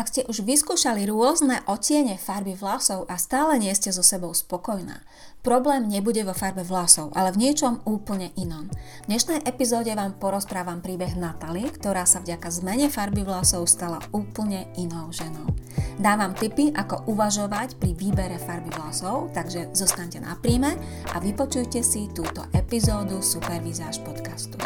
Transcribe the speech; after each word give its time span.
Ak 0.00 0.08
ste 0.08 0.24
už 0.24 0.48
vyskúšali 0.48 1.04
rôzne 1.12 1.60
otiene 1.68 2.16
farby 2.16 2.56
vlasov 2.56 3.04
a 3.12 3.20
stále 3.20 3.60
nie 3.60 3.68
ste 3.76 3.92
so 3.92 4.00
sebou 4.00 4.32
spokojná, 4.32 5.04
problém 5.44 5.92
nebude 5.92 6.24
vo 6.24 6.32
farbe 6.32 6.64
vlasov, 6.64 7.12
ale 7.12 7.36
v 7.36 7.44
niečom 7.44 7.84
úplne 7.84 8.32
inom. 8.32 8.64
V 9.04 9.06
dnešnej 9.12 9.44
epizóde 9.44 9.92
vám 9.92 10.16
porozprávam 10.16 10.80
príbeh 10.80 11.20
Natalie, 11.20 11.68
ktorá 11.68 12.08
sa 12.08 12.24
vďaka 12.24 12.48
zmene 12.48 12.88
farby 12.88 13.28
vlasov 13.28 13.68
stala 13.68 14.00
úplne 14.16 14.72
inou 14.80 15.12
ženou. 15.12 15.52
Dávam 16.00 16.32
tipy, 16.32 16.72
ako 16.72 17.04
uvažovať 17.04 17.76
pri 17.76 17.92
výbere 17.92 18.40
farby 18.40 18.72
vlasov, 18.72 19.28
takže 19.36 19.76
zostaňte 19.76 20.24
na 20.24 20.32
príjme 20.32 20.80
a 21.12 21.20
vypočujte 21.20 21.84
si 21.84 22.08
túto 22.08 22.48
epizódu 22.56 23.20
Supervizáž 23.20 24.00
podcastu. 24.00 24.56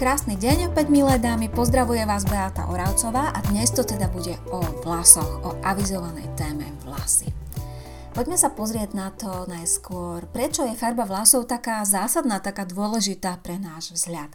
Krásny 0.00 0.32
deň 0.40 0.72
opäť 0.72 0.88
milé 0.88 1.20
dámy, 1.20 1.52
pozdravuje 1.52 2.00
vás 2.08 2.24
Beata 2.24 2.72
Oravcová 2.72 3.36
a 3.36 3.38
dnes 3.52 3.68
to 3.68 3.84
teda 3.84 4.08
bude 4.08 4.32
o 4.48 4.64
vlasoch, 4.80 5.44
o 5.44 5.60
avizovanej 5.60 6.24
téme 6.40 6.72
vlasy. 6.88 7.28
Poďme 8.16 8.40
sa 8.40 8.48
pozrieť 8.48 8.96
na 8.96 9.12
to 9.12 9.28
najskôr, 9.44 10.24
prečo 10.32 10.64
je 10.64 10.72
farba 10.72 11.04
vlasov 11.04 11.44
taká 11.44 11.84
zásadná, 11.84 12.40
taká 12.40 12.64
dôležitá 12.64 13.44
pre 13.44 13.60
náš 13.60 13.92
vzhľad. 13.92 14.32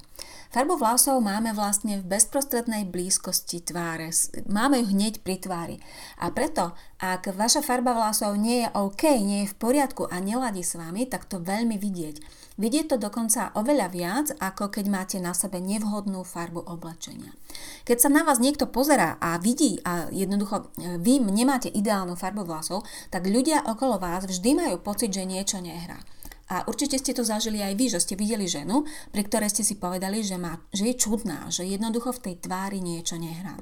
Farbu 0.53 0.77
vlasov 0.77 1.17
máme 1.25 1.49
vlastne 1.57 1.97
v 1.97 2.13
bezprostrednej 2.13 2.85
blízkosti 2.85 3.65
tváre. 3.65 4.13
Máme 4.45 4.85
ju 4.85 4.93
hneď 4.93 5.25
pri 5.25 5.41
tvári. 5.41 5.81
A 6.21 6.29
preto, 6.29 6.77
ak 7.01 7.33
vaša 7.33 7.65
farba 7.65 7.97
vlasov 7.97 8.37
nie 8.37 8.61
je 8.61 8.69
OK, 8.69 9.17
nie 9.17 9.49
je 9.49 9.51
v 9.51 9.57
poriadku 9.57 10.05
a 10.13 10.21
neladí 10.21 10.61
s 10.61 10.77
vami, 10.77 11.09
tak 11.09 11.25
to 11.25 11.41
veľmi 11.41 11.81
vidieť. 11.81 12.44
Vidieť 12.55 12.95
to 12.95 12.97
dokonca 12.97 13.51
oveľa 13.59 13.87
viac, 13.91 14.27
ako 14.39 14.71
keď 14.71 14.85
máte 14.87 15.17
na 15.19 15.35
sebe 15.35 15.59
nevhodnú 15.59 16.23
farbu 16.23 16.63
oblečenia. 16.63 17.35
Keď 17.83 17.97
sa 17.99 18.07
na 18.07 18.23
vás 18.23 18.39
niekto 18.39 18.71
pozerá 18.71 19.19
a 19.19 19.35
vidí 19.35 19.83
a 19.83 20.07
jednoducho 20.07 20.71
e, 20.79 20.95
vy 20.95 21.19
nemáte 21.19 21.67
ideálnu 21.67 22.15
farbu 22.15 22.47
vlasov, 22.47 22.87
tak 23.11 23.27
ľudia 23.27 23.67
okolo 23.67 23.99
vás 23.99 24.23
vždy 24.23 24.55
majú 24.55 24.79
pocit, 24.79 25.11
že 25.11 25.27
niečo 25.27 25.59
nehrá. 25.59 25.99
A 26.47 26.63
určite 26.69 26.95
ste 26.95 27.11
to 27.11 27.27
zažili 27.27 27.59
aj 27.59 27.75
vy, 27.75 27.85
že 27.91 27.99
ste 27.99 28.15
videli 28.15 28.47
ženu, 28.47 28.87
pri 29.11 29.27
ktorej 29.27 29.51
ste 29.51 29.67
si 29.67 29.75
povedali, 29.75 30.23
že, 30.23 30.39
má, 30.39 30.61
že 30.71 30.87
je 30.87 30.95
čudná, 30.95 31.51
že 31.51 31.67
jednoducho 31.67 32.15
v 32.15 32.31
tej 32.31 32.35
tvári 32.39 32.79
niečo 32.79 33.19
nehrá. 33.19 33.59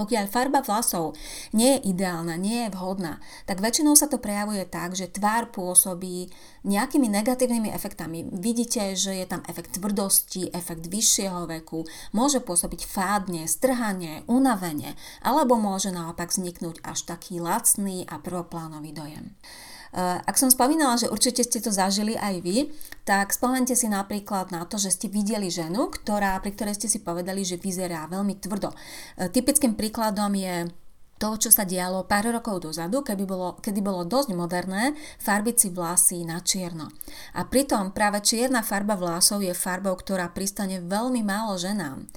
Pokiaľ 0.00 0.32
farba 0.32 0.64
vlasov 0.64 1.12
nie 1.52 1.76
je 1.76 1.92
ideálna, 1.92 2.40
nie 2.40 2.64
je 2.64 2.72
vhodná, 2.72 3.20
tak 3.44 3.60
väčšinou 3.60 3.92
sa 3.92 4.08
to 4.08 4.16
prejavuje 4.16 4.64
tak, 4.64 4.96
že 4.96 5.12
tvár 5.12 5.52
pôsobí 5.52 6.32
nejakými 6.64 7.04
negatívnymi 7.04 7.68
efektami. 7.68 8.24
Vidíte, 8.32 8.96
že 8.96 9.12
je 9.12 9.28
tam 9.28 9.44
efekt 9.44 9.76
tvrdosti, 9.76 10.48
efekt 10.56 10.88
vyššieho 10.88 11.44
veku, 11.44 11.84
môže 12.16 12.40
pôsobiť 12.40 12.88
fádne, 12.88 13.44
strhanie, 13.44 14.24
unavenie, 14.24 14.96
alebo 15.20 15.60
môže 15.60 15.92
naopak 15.92 16.32
vzniknúť 16.32 16.80
až 16.80 17.04
taký 17.04 17.36
lacný 17.36 18.08
a 18.08 18.16
prvoplánový 18.16 18.96
dojem. 18.96 19.36
Eh, 19.90 20.18
ak 20.22 20.38
som 20.38 20.46
spomínala, 20.46 20.94
že 20.94 21.10
určite 21.10 21.42
ste 21.42 21.58
to 21.58 21.74
zažili 21.74 22.14
aj 22.14 22.46
vy, 22.46 22.70
tak 23.02 23.34
spomente 23.34 23.74
si 23.74 23.90
napríklad 23.90 24.54
na 24.54 24.62
to, 24.62 24.78
že 24.78 24.94
ste 24.94 25.10
videli 25.10 25.50
ženu, 25.50 25.90
ktorá, 25.90 26.38
pri 26.38 26.54
ktorej 26.54 26.78
ste 26.78 26.86
si 26.86 27.02
povedali, 27.02 27.42
že 27.42 27.58
vyzerá 27.58 28.06
veľmi 28.06 28.38
tvrdo. 28.38 28.70
Eh, 28.70 29.26
typickým 29.34 29.74
príkladom 29.74 30.30
je 30.38 30.70
to, 31.20 31.36
čo 31.36 31.52
sa 31.52 31.68
dialo 31.68 32.08
pár 32.08 32.32
rokov 32.32 32.64
dozadu, 32.64 33.04
keby 33.04 33.28
bolo, 33.28 33.60
kedy 33.60 33.84
bolo 33.84 34.08
dosť 34.08 34.32
moderné 34.32 34.96
farbiť 35.20 35.56
si 35.60 35.68
vlasy 35.68 36.24
na 36.24 36.40
čierno. 36.40 36.88
A 37.36 37.44
pritom 37.44 37.92
práve 37.92 38.24
čierna 38.24 38.64
farba 38.64 38.96
vlasov 38.96 39.44
je 39.44 39.52
farbou, 39.52 39.92
ktorá 40.00 40.32
pristane 40.32 40.80
veľmi 40.80 41.20
málo 41.20 41.60
ženám. 41.60 42.08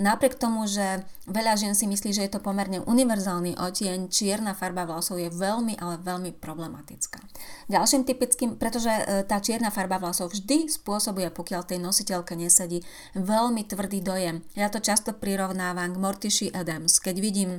Napriek 0.00 0.40
tomu, 0.40 0.64
že 0.64 1.04
veľa 1.28 1.58
žien 1.58 1.74
si 1.76 1.84
myslí, 1.84 2.10
že 2.16 2.24
je 2.24 2.32
to 2.32 2.40
pomerne 2.40 2.80
univerzálny 2.80 3.60
odtieň, 3.60 4.08
čierna 4.08 4.56
farba 4.56 4.88
vlasov 4.88 5.20
je 5.20 5.28
veľmi, 5.28 5.76
ale 5.76 6.00
veľmi 6.00 6.32
problematická. 6.38 7.20
Ďalším 7.68 8.08
typickým, 8.08 8.56
pretože 8.56 8.88
e, 8.88 9.26
tá 9.28 9.42
čierna 9.42 9.68
farba 9.68 10.00
vlasov 10.00 10.32
vždy 10.32 10.70
spôsobuje, 10.72 11.28
pokiaľ 11.28 11.68
tej 11.68 11.78
nositeľke 11.82 12.32
nesedí, 12.38 12.80
veľmi 13.18 13.68
tvrdý 13.68 14.00
dojem. 14.00 14.40
Ja 14.56 14.72
to 14.72 14.80
často 14.80 15.12
prirovnávam 15.12 15.92
k 15.92 16.00
Mortiši 16.00 16.46
Adams. 16.56 16.96
Keď 16.96 17.16
vidím 17.20 17.50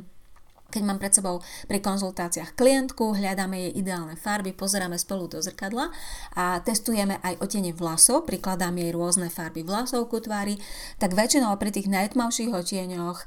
keď 0.73 0.81
mám 0.81 0.97
pred 0.97 1.13
sebou 1.13 1.45
pri 1.69 1.77
konzultáciách 1.77 2.57
klientku, 2.57 3.13
hľadáme 3.13 3.69
jej 3.69 3.85
ideálne 3.85 4.17
farby, 4.17 4.57
pozeráme 4.57 4.97
spolu 4.97 5.29
do 5.29 5.37
zrkadla 5.37 5.93
a 6.33 6.57
testujeme 6.65 7.21
aj 7.21 7.37
otenie 7.37 7.77
vlasov, 7.77 8.25
prikladám 8.25 8.73
jej 8.81 8.89
rôzne 8.89 9.29
farby 9.29 9.61
vlasov 9.61 10.09
ku 10.09 10.17
tvári, 10.17 10.57
tak 10.97 11.13
väčšinou 11.13 11.53
pri 11.61 11.69
tých 11.69 11.85
najtmavších 11.85 12.49
otieňoch 12.49 13.17
e, 13.21 13.25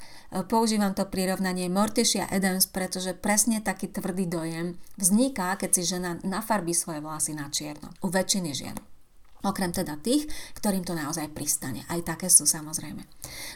používam 0.50 0.90
to 0.98 1.06
prirovnanie 1.06 1.70
Morticia 1.70 2.26
Adams, 2.26 2.66
pretože 2.66 3.14
presne 3.14 3.62
taký 3.62 3.86
tvrdý 3.86 4.26
dojem 4.26 4.74
vzniká, 4.98 5.54
keď 5.54 5.70
si 5.70 5.82
žena 5.86 6.18
nafarbí 6.26 6.74
svoje 6.74 6.98
vlasy 6.98 7.38
na 7.38 7.46
čierno. 7.46 7.94
U 8.02 8.10
väčšiny 8.10 8.50
žien. 8.50 8.95
Okrem 9.44 9.70
teda 9.74 10.00
tých, 10.00 10.26
ktorým 10.56 10.86
to 10.86 10.96
naozaj 10.96 11.28
pristane. 11.34 11.84
Aj 11.92 12.00
také 12.00 12.32
sú 12.32 12.48
samozrejme. 12.48 13.04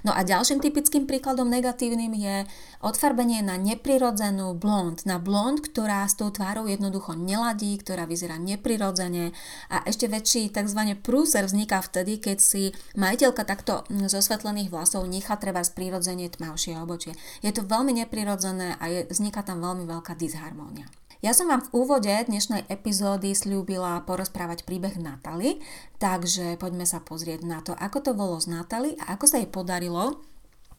No 0.05 0.13
a 0.13 0.21
ďalším 0.21 0.61
typickým 0.61 1.09
príkladom 1.09 1.49
negatívnym 1.49 2.13
je 2.15 2.37
odfarbenie 2.85 3.41
na 3.41 3.57
neprirodzenú 3.57 4.53
blond. 4.55 5.01
Na 5.09 5.17
blond, 5.17 5.61
ktorá 5.61 6.05
s 6.05 6.21
tou 6.21 6.29
tvárou 6.29 6.69
jednoducho 6.69 7.17
neladí, 7.17 7.75
ktorá 7.81 8.05
vyzerá 8.05 8.37
neprirodzene 8.37 9.33
a 9.73 9.83
ešte 9.89 10.07
väčší 10.07 10.53
tzv. 10.53 10.95
prúser 11.01 11.49
vzniká 11.49 11.81
vtedy, 11.81 12.21
keď 12.21 12.39
si 12.39 12.63
majiteľka 12.95 13.43
takto 13.49 13.85
zosvetlených 13.89 14.69
vlasov 14.71 15.09
nechá 15.09 15.41
treba 15.41 15.65
z 15.65 15.73
prirodzenie 15.75 16.29
tmavšie 16.31 16.77
obočie. 16.79 17.17
Je 17.41 17.51
to 17.51 17.67
veľmi 17.67 17.97
neprirodzené 18.05 18.77
a 18.79 18.85
je, 18.89 19.01
vzniká 19.09 19.43
tam 19.43 19.65
veľmi 19.65 19.89
veľká 19.89 20.15
disharmónia. 20.15 20.87
Ja 21.21 21.37
som 21.37 21.53
vám 21.53 21.61
v 21.69 21.85
úvode 21.85 22.09
dnešnej 22.09 22.65
epizódy 22.73 23.37
slúbila 23.37 24.01
porozprávať 24.09 24.65
príbeh 24.65 24.97
Natali, 24.97 25.61
takže 26.01 26.57
poďme 26.57 26.89
sa 26.89 27.05
pozrieť 27.05 27.45
na 27.45 27.61
to, 27.61 27.77
ako 27.77 28.01
to 28.01 28.13
bolo 28.17 28.41
z 28.41 28.49
Natali 28.49 28.97
a 28.97 29.21
ako 29.21 29.29
sa 29.29 29.37
jej 29.37 29.45
podarilo 29.45 30.25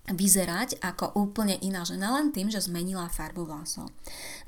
vyzerať 0.09 0.81
ako 0.81 1.13
úplne 1.13 1.55
iná 1.61 1.85
žena 1.85 2.17
len 2.17 2.33
tým, 2.33 2.49
že 2.49 2.65
zmenila 2.65 3.05
farbu 3.05 3.45
vlasov. 3.45 3.93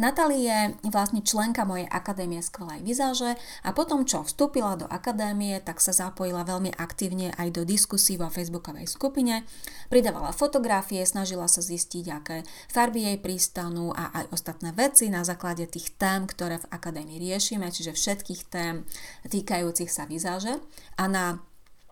Natalie 0.02 0.50
je 0.50 0.60
vlastne 0.90 1.22
členka 1.22 1.62
mojej 1.64 1.86
akadémie 1.88 2.42
skvelej 2.42 2.82
vizáže 2.82 3.38
a 3.62 3.70
potom, 3.72 4.02
čo 4.02 4.26
vstúpila 4.26 4.74
do 4.76 4.90
akadémie, 4.90 5.62
tak 5.62 5.78
sa 5.78 5.94
zapojila 5.94 6.42
veľmi 6.42 6.74
aktívne 6.74 7.32
aj 7.38 7.54
do 7.54 7.64
diskusí 7.64 8.18
vo 8.18 8.34
facebookovej 8.34 8.90
skupine, 8.90 9.46
pridávala 9.94 10.34
fotografie, 10.34 11.06
snažila 11.06 11.46
sa 11.46 11.62
zistiť, 11.62 12.06
aké 12.10 12.38
farby 12.74 13.14
jej 13.14 13.18
pristanú 13.22 13.94
a 13.94 14.10
aj 14.10 14.34
ostatné 14.34 14.74
veci 14.74 15.14
na 15.14 15.22
základe 15.22 15.70
tých 15.70 15.94
tém, 15.96 16.26
ktoré 16.26 16.60
v 16.60 16.70
akadémii 16.74 17.22
riešime, 17.22 17.70
čiže 17.70 17.94
všetkých 17.94 18.42
tém 18.50 18.84
týkajúcich 19.30 19.88
sa 19.94 20.10
vizáže. 20.10 20.58
A 20.98 21.06
na 21.06 21.40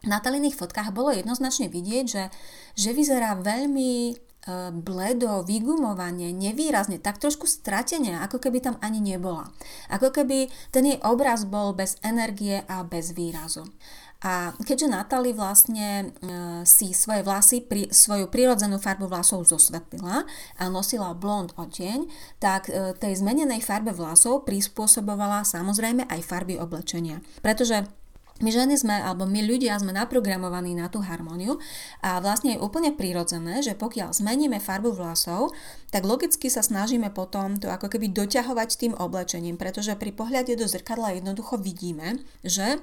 na 0.01 0.17
Taliných 0.17 0.57
fotkách 0.57 0.89
bolo 0.93 1.13
jednoznačne 1.13 1.69
vidieť, 1.69 2.05
že, 2.09 2.23
že 2.73 2.89
vyzerá 2.89 3.37
veľmi 3.37 3.91
e, 4.09 4.13
bledo, 4.73 5.45
vygumovanie, 5.45 6.33
nevýrazne, 6.33 6.97
tak 6.97 7.21
trošku 7.21 7.45
stratenie, 7.45 8.17
ako 8.17 8.41
keby 8.41 8.65
tam 8.65 8.75
ani 8.81 8.97
nebola. 8.97 9.53
Ako 9.93 10.09
keby 10.09 10.49
ten 10.73 10.89
jej 10.89 10.99
obraz 11.05 11.45
bol 11.45 11.77
bez 11.77 12.01
energie 12.01 12.65
a 12.65 12.81
bez 12.81 13.13
výrazu. 13.13 13.69
A 14.21 14.53
keďže 14.61 14.85
Natali 14.85 15.33
vlastne 15.33 15.89
e, 15.89 16.05
si 16.61 16.93
svoje 16.93 17.25
vlasy, 17.25 17.65
pri, 17.65 17.89
svoju 17.89 18.29
prirodzenú 18.29 18.77
farbu 18.77 19.09
vlasov 19.09 19.49
zosvetlila 19.49 20.29
a 20.61 20.63
nosila 20.69 21.17
blond 21.17 21.49
odtieň, 21.57 22.05
tak 22.37 22.69
e, 22.69 22.93
tej 22.97 23.17
zmenenej 23.17 23.65
farbe 23.65 23.89
vlasov 23.89 24.45
prispôsobovala 24.45 25.41
samozrejme 25.41 26.05
aj 26.05 26.21
farby 26.21 26.61
oblečenia. 26.61 27.17
Pretože 27.41 27.89
my 28.41 28.49
ženy 28.49 28.75
sme, 28.77 28.97
alebo 28.97 29.29
my 29.29 29.41
ľudia 29.45 29.77
sme 29.77 29.93
naprogramovaní 29.93 30.73
na 30.77 30.89
tú 30.89 31.01
harmóniu 31.01 31.61
a 32.01 32.21
vlastne 32.21 32.57
je 32.57 32.63
úplne 32.63 32.93
prirodzené, 32.93 33.61
že 33.61 33.77
pokiaľ 33.77 34.13
zmeníme 34.13 34.57
farbu 34.61 34.93
vlasov, 34.93 35.53
tak 35.93 36.05
logicky 36.05 36.49
sa 36.49 36.65
snažíme 36.65 37.13
potom 37.13 37.57
to 37.57 37.69
ako 37.69 37.87
keby 37.89 38.09
doťahovať 38.09 38.69
tým 38.77 38.93
oblečením, 38.97 39.55
pretože 39.55 39.93
pri 39.95 40.11
pohľade 40.13 40.53
do 40.57 40.65
zrkadla 40.65 41.17
jednoducho 41.17 41.61
vidíme, 41.61 42.21
že 42.41 42.81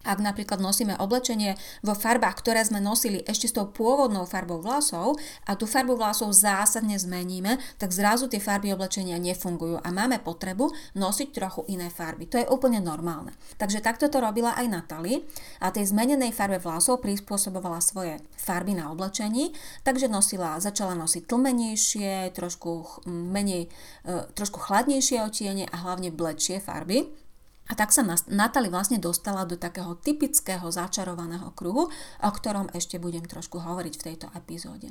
Ak 0.00 0.16
napríklad 0.16 0.64
nosíme 0.64 0.96
oblečenie 0.96 1.60
vo 1.84 1.92
farbách, 1.92 2.40
ktoré 2.40 2.64
sme 2.64 2.80
nosili 2.80 3.20
ešte 3.28 3.52
s 3.52 3.56
tou 3.56 3.68
pôvodnou 3.68 4.24
farbou 4.24 4.56
vlasov 4.64 5.20
a 5.44 5.52
tú 5.60 5.68
farbu 5.68 5.92
vlasov 6.00 6.32
zásadne 6.32 6.96
zmeníme, 6.96 7.60
tak 7.76 7.92
zrazu 7.92 8.24
tie 8.24 8.40
farby 8.40 8.72
oblečenia 8.72 9.20
nefungujú 9.20 9.76
a 9.76 9.88
máme 9.92 10.24
potrebu 10.24 10.72
nosiť 10.96 11.28
trochu 11.36 11.68
iné 11.68 11.92
farby. 11.92 12.24
To 12.32 12.40
je 12.40 12.48
úplne 12.48 12.80
normálne. 12.80 13.36
Takže 13.60 13.84
takto 13.84 14.08
to 14.08 14.24
robila 14.24 14.56
aj 14.56 14.72
Natali 14.72 15.20
a 15.60 15.68
tej 15.68 15.92
zmenenej 15.92 16.32
farbe 16.32 16.56
vlasov 16.56 17.04
prispôsobovala 17.04 17.84
svoje 17.84 18.24
farby 18.40 18.72
na 18.72 18.88
oblečení, 18.88 19.52
takže 19.84 20.08
nosila, 20.08 20.56
začala 20.64 20.96
nosiť 20.96 21.28
tlmenejšie, 21.28 22.32
trošku 22.32 23.04
menej, 23.04 23.68
e, 24.08 24.12
trošku 24.32 24.64
chladnejšie 24.64 25.20
otiene 25.20 25.68
a 25.68 25.76
hlavne 25.84 26.08
bledšie 26.08 26.56
farby. 26.64 27.29
A 27.70 27.78
tak 27.78 27.94
sa 27.94 28.02
Natali 28.26 28.66
vlastne 28.66 28.98
dostala 28.98 29.46
do 29.46 29.54
takého 29.54 29.94
typického 29.94 30.66
začarovaného 30.66 31.54
kruhu, 31.54 31.86
o 32.18 32.30
ktorom 32.30 32.66
ešte 32.74 32.98
budem 32.98 33.22
trošku 33.22 33.62
hovoriť 33.62 33.94
v 33.94 34.04
tejto 34.10 34.26
epizóde. 34.34 34.90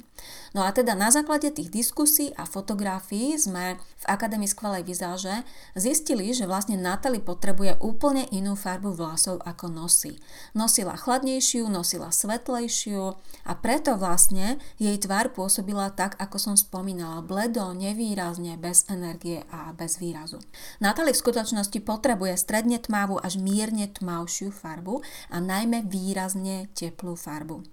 No 0.55 0.63
a 0.63 0.71
teda 0.71 0.95
na 0.95 1.11
základe 1.11 1.51
tých 1.51 1.67
diskusí 1.67 2.31
a 2.39 2.47
fotografií 2.47 3.35
sme 3.35 3.75
v 3.75 4.05
Akadémii 4.07 4.47
skvelej 4.47 4.87
vizáže 4.87 5.43
zistili, 5.75 6.31
že 6.31 6.47
vlastne 6.47 6.79
Natali 6.79 7.19
potrebuje 7.19 7.83
úplne 7.83 8.23
inú 8.31 8.55
farbu 8.55 8.95
vlasov 8.95 9.43
ako 9.43 9.67
nosí. 9.67 10.15
Nosila 10.55 10.95
chladnejšiu, 10.95 11.67
nosila 11.67 12.15
svetlejšiu 12.15 13.19
a 13.43 13.51
preto 13.59 13.99
vlastne 13.99 14.55
jej 14.79 14.95
tvár 14.95 15.35
pôsobila 15.35 15.91
tak, 15.91 16.15
ako 16.15 16.37
som 16.39 16.55
spomínala, 16.55 17.19
bledo, 17.19 17.75
nevýrazne, 17.75 18.55
bez 18.55 18.87
energie 18.87 19.43
a 19.51 19.75
bez 19.75 19.99
výrazu. 19.99 20.39
Natali 20.79 21.11
v 21.11 21.21
skutočnosti 21.27 21.79
potrebuje 21.83 22.39
stredne 22.39 22.68
stredne 22.69 22.85
tmavú 22.85 23.17
až 23.17 23.41
mierne 23.41 23.89
tmavšiu 23.89 24.53
farbu 24.53 25.01
a 25.33 25.41
najmä 25.41 25.89
výrazne 25.89 26.69
teplú 26.77 27.17
farbu 27.17 27.65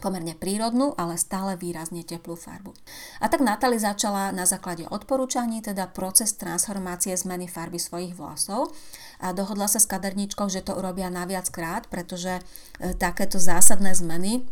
pomerne 0.00 0.32
prírodnú, 0.32 0.96
ale 0.96 1.20
stále 1.20 1.60
výrazne 1.60 2.00
teplú 2.00 2.32
farbu. 2.32 2.72
A 3.20 3.28
tak 3.28 3.44
Natali 3.44 3.76
začala 3.76 4.32
na 4.32 4.48
základe 4.48 4.88
odporúčaní 4.88 5.60
teda 5.60 5.92
proces 5.92 6.32
transformácie 6.40 7.12
zmeny 7.12 7.44
farby 7.44 7.76
svojich 7.76 8.16
vlasov 8.16 8.72
a 9.20 9.36
dohodla 9.36 9.68
sa 9.68 9.76
s 9.76 9.84
kaderníčkou, 9.84 10.48
že 10.48 10.64
to 10.64 10.72
urobia 10.72 11.12
naviackrát, 11.12 11.84
pretože 11.92 12.40
e, 12.40 12.96
takéto 12.96 13.36
zásadné 13.36 13.92
zmeny 13.92 14.48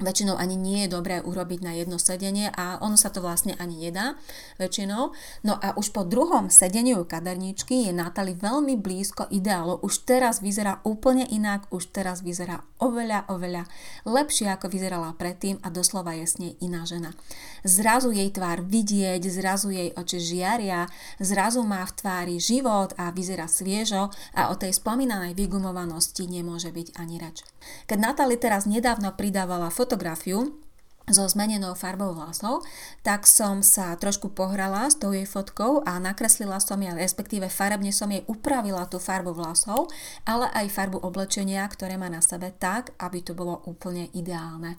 väčšinou 0.00 0.40
ani 0.40 0.56
nie 0.56 0.86
je 0.86 0.94
dobré 0.94 1.20
urobiť 1.20 1.60
na 1.60 1.76
jedno 1.76 2.00
sedenie 2.00 2.48
a 2.54 2.80
ono 2.80 2.96
sa 2.96 3.12
to 3.12 3.20
vlastne 3.20 3.52
ani 3.60 3.88
nedá 3.88 4.16
väčšinou. 4.56 5.12
No 5.44 5.54
a 5.58 5.76
už 5.76 5.92
po 5.92 6.06
druhom 6.06 6.48
sedeniu 6.48 7.04
kaderníčky 7.04 7.90
je 7.90 7.92
Natali 7.92 8.32
veľmi 8.32 8.80
blízko 8.80 9.28
ideálu. 9.28 9.82
Už 9.84 10.08
teraz 10.08 10.40
vyzerá 10.40 10.80
úplne 10.86 11.28
inak, 11.28 11.68
už 11.68 11.92
teraz 11.92 12.24
vyzerá 12.24 12.64
oveľa, 12.80 13.28
oveľa 13.28 13.68
lepšie 14.08 14.50
ako 14.50 14.72
vyzerala 14.72 15.14
predtým 15.14 15.60
a 15.62 15.68
doslova 15.68 16.16
je 16.18 16.26
s 16.26 16.38
nej 16.40 16.52
iná 16.62 16.82
žena. 16.88 17.14
Zrazu 17.62 18.10
jej 18.10 18.26
tvár 18.34 18.66
vidieť, 18.66 19.22
zrazu 19.28 19.70
jej 19.70 19.94
oči 19.94 20.18
žiaria, 20.18 20.90
zrazu 21.22 21.62
má 21.62 21.86
v 21.86 21.94
tvári 21.94 22.36
život 22.42 22.90
a 22.98 23.14
vyzerá 23.14 23.46
sviežo 23.46 24.10
a 24.34 24.50
o 24.50 24.54
tej 24.58 24.74
spomínanej 24.74 25.38
vygumovanosti 25.38 26.26
nemôže 26.26 26.74
byť 26.74 26.98
ani 26.98 27.22
reč. 27.22 27.46
Keď 27.86 27.98
Natali 27.98 28.34
teraz 28.34 28.66
nedávno 28.66 29.14
pridávala 29.14 29.70
fotografiu, 29.82 30.62
so 31.10 31.26
zmenenou 31.26 31.74
farbou 31.74 32.14
vlasov, 32.14 32.62
tak 33.02 33.26
som 33.26 33.58
sa 33.58 33.98
trošku 33.98 34.30
pohrala 34.30 34.86
s 34.86 34.94
tou 34.94 35.10
jej 35.10 35.26
fotkou 35.26 35.82
a 35.82 35.98
nakreslila 35.98 36.62
som 36.62 36.78
jej, 36.78 36.94
respektíve 36.94 37.50
farebne 37.50 37.90
som 37.90 38.06
jej 38.06 38.22
upravila 38.30 38.86
tú 38.86 39.02
farbu 39.02 39.34
vlasov, 39.34 39.90
ale 40.22 40.46
aj 40.54 40.70
farbu 40.70 41.02
oblečenia, 41.02 41.66
ktoré 41.66 41.98
má 41.98 42.06
na 42.06 42.22
sebe 42.22 42.54
tak, 42.54 42.94
aby 43.02 43.18
to 43.18 43.34
bolo 43.34 43.66
úplne 43.66 44.14
ideálne. 44.14 44.78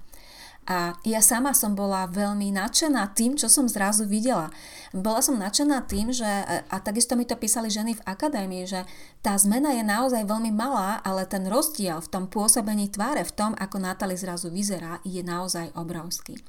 A 0.63 0.95
ja 1.03 1.19
sama 1.19 1.51
som 1.51 1.75
bola 1.75 2.07
veľmi 2.07 2.55
nadšená 2.55 3.11
tým, 3.11 3.35
čo 3.35 3.51
som 3.51 3.67
zrazu 3.67 4.07
videla. 4.07 4.47
Bola 4.95 5.19
som 5.19 5.35
nadšená 5.35 5.83
tým, 5.89 6.15
že, 6.15 6.27
a 6.47 6.75
takisto 6.79 7.19
mi 7.19 7.27
to 7.27 7.35
písali 7.35 7.67
ženy 7.67 7.99
v 7.99 8.05
akadémii, 8.07 8.63
že 8.63 8.87
tá 9.19 9.35
zmena 9.35 9.75
je 9.75 9.83
naozaj 9.83 10.23
veľmi 10.23 10.55
malá, 10.55 11.03
ale 11.03 11.27
ten 11.27 11.43
rozdiel 11.51 11.99
v 11.99 12.11
tom 12.11 12.25
pôsobení 12.31 12.87
tváre, 12.87 13.27
v 13.27 13.35
tom, 13.35 13.51
ako 13.59 13.83
Natali 13.83 14.15
zrazu 14.15 14.47
vyzerá, 14.47 15.03
je 15.03 15.19
naozaj 15.19 15.75
obrovský. 15.75 16.39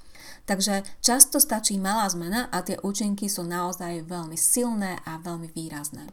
Takže 0.47 0.87
často 1.03 1.43
stačí 1.43 1.75
malá 1.81 2.07
zmena 2.07 2.53
a 2.55 2.63
tie 2.63 2.79
účinky 2.81 3.27
sú 3.27 3.43
naozaj 3.43 4.07
veľmi 4.07 4.39
silné 4.39 5.01
a 5.03 5.19
veľmi 5.19 5.51
výrazné. 5.51 6.13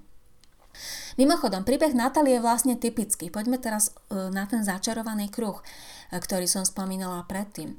Mimochodom, 1.19 1.67
príbeh 1.67 1.91
Natalie 1.91 2.39
je 2.39 2.45
vlastne 2.45 2.75
typický. 2.79 3.27
Poďme 3.27 3.59
teraz 3.59 3.91
e, 3.91 4.31
na 4.31 4.47
ten 4.47 4.63
začarovaný 4.63 5.27
kruh, 5.27 5.59
e, 5.59 5.63
ktorý 6.19 6.49
som 6.49 6.67
spomínala 6.67 7.23
predtým. 7.29 7.71
E, 7.71 7.75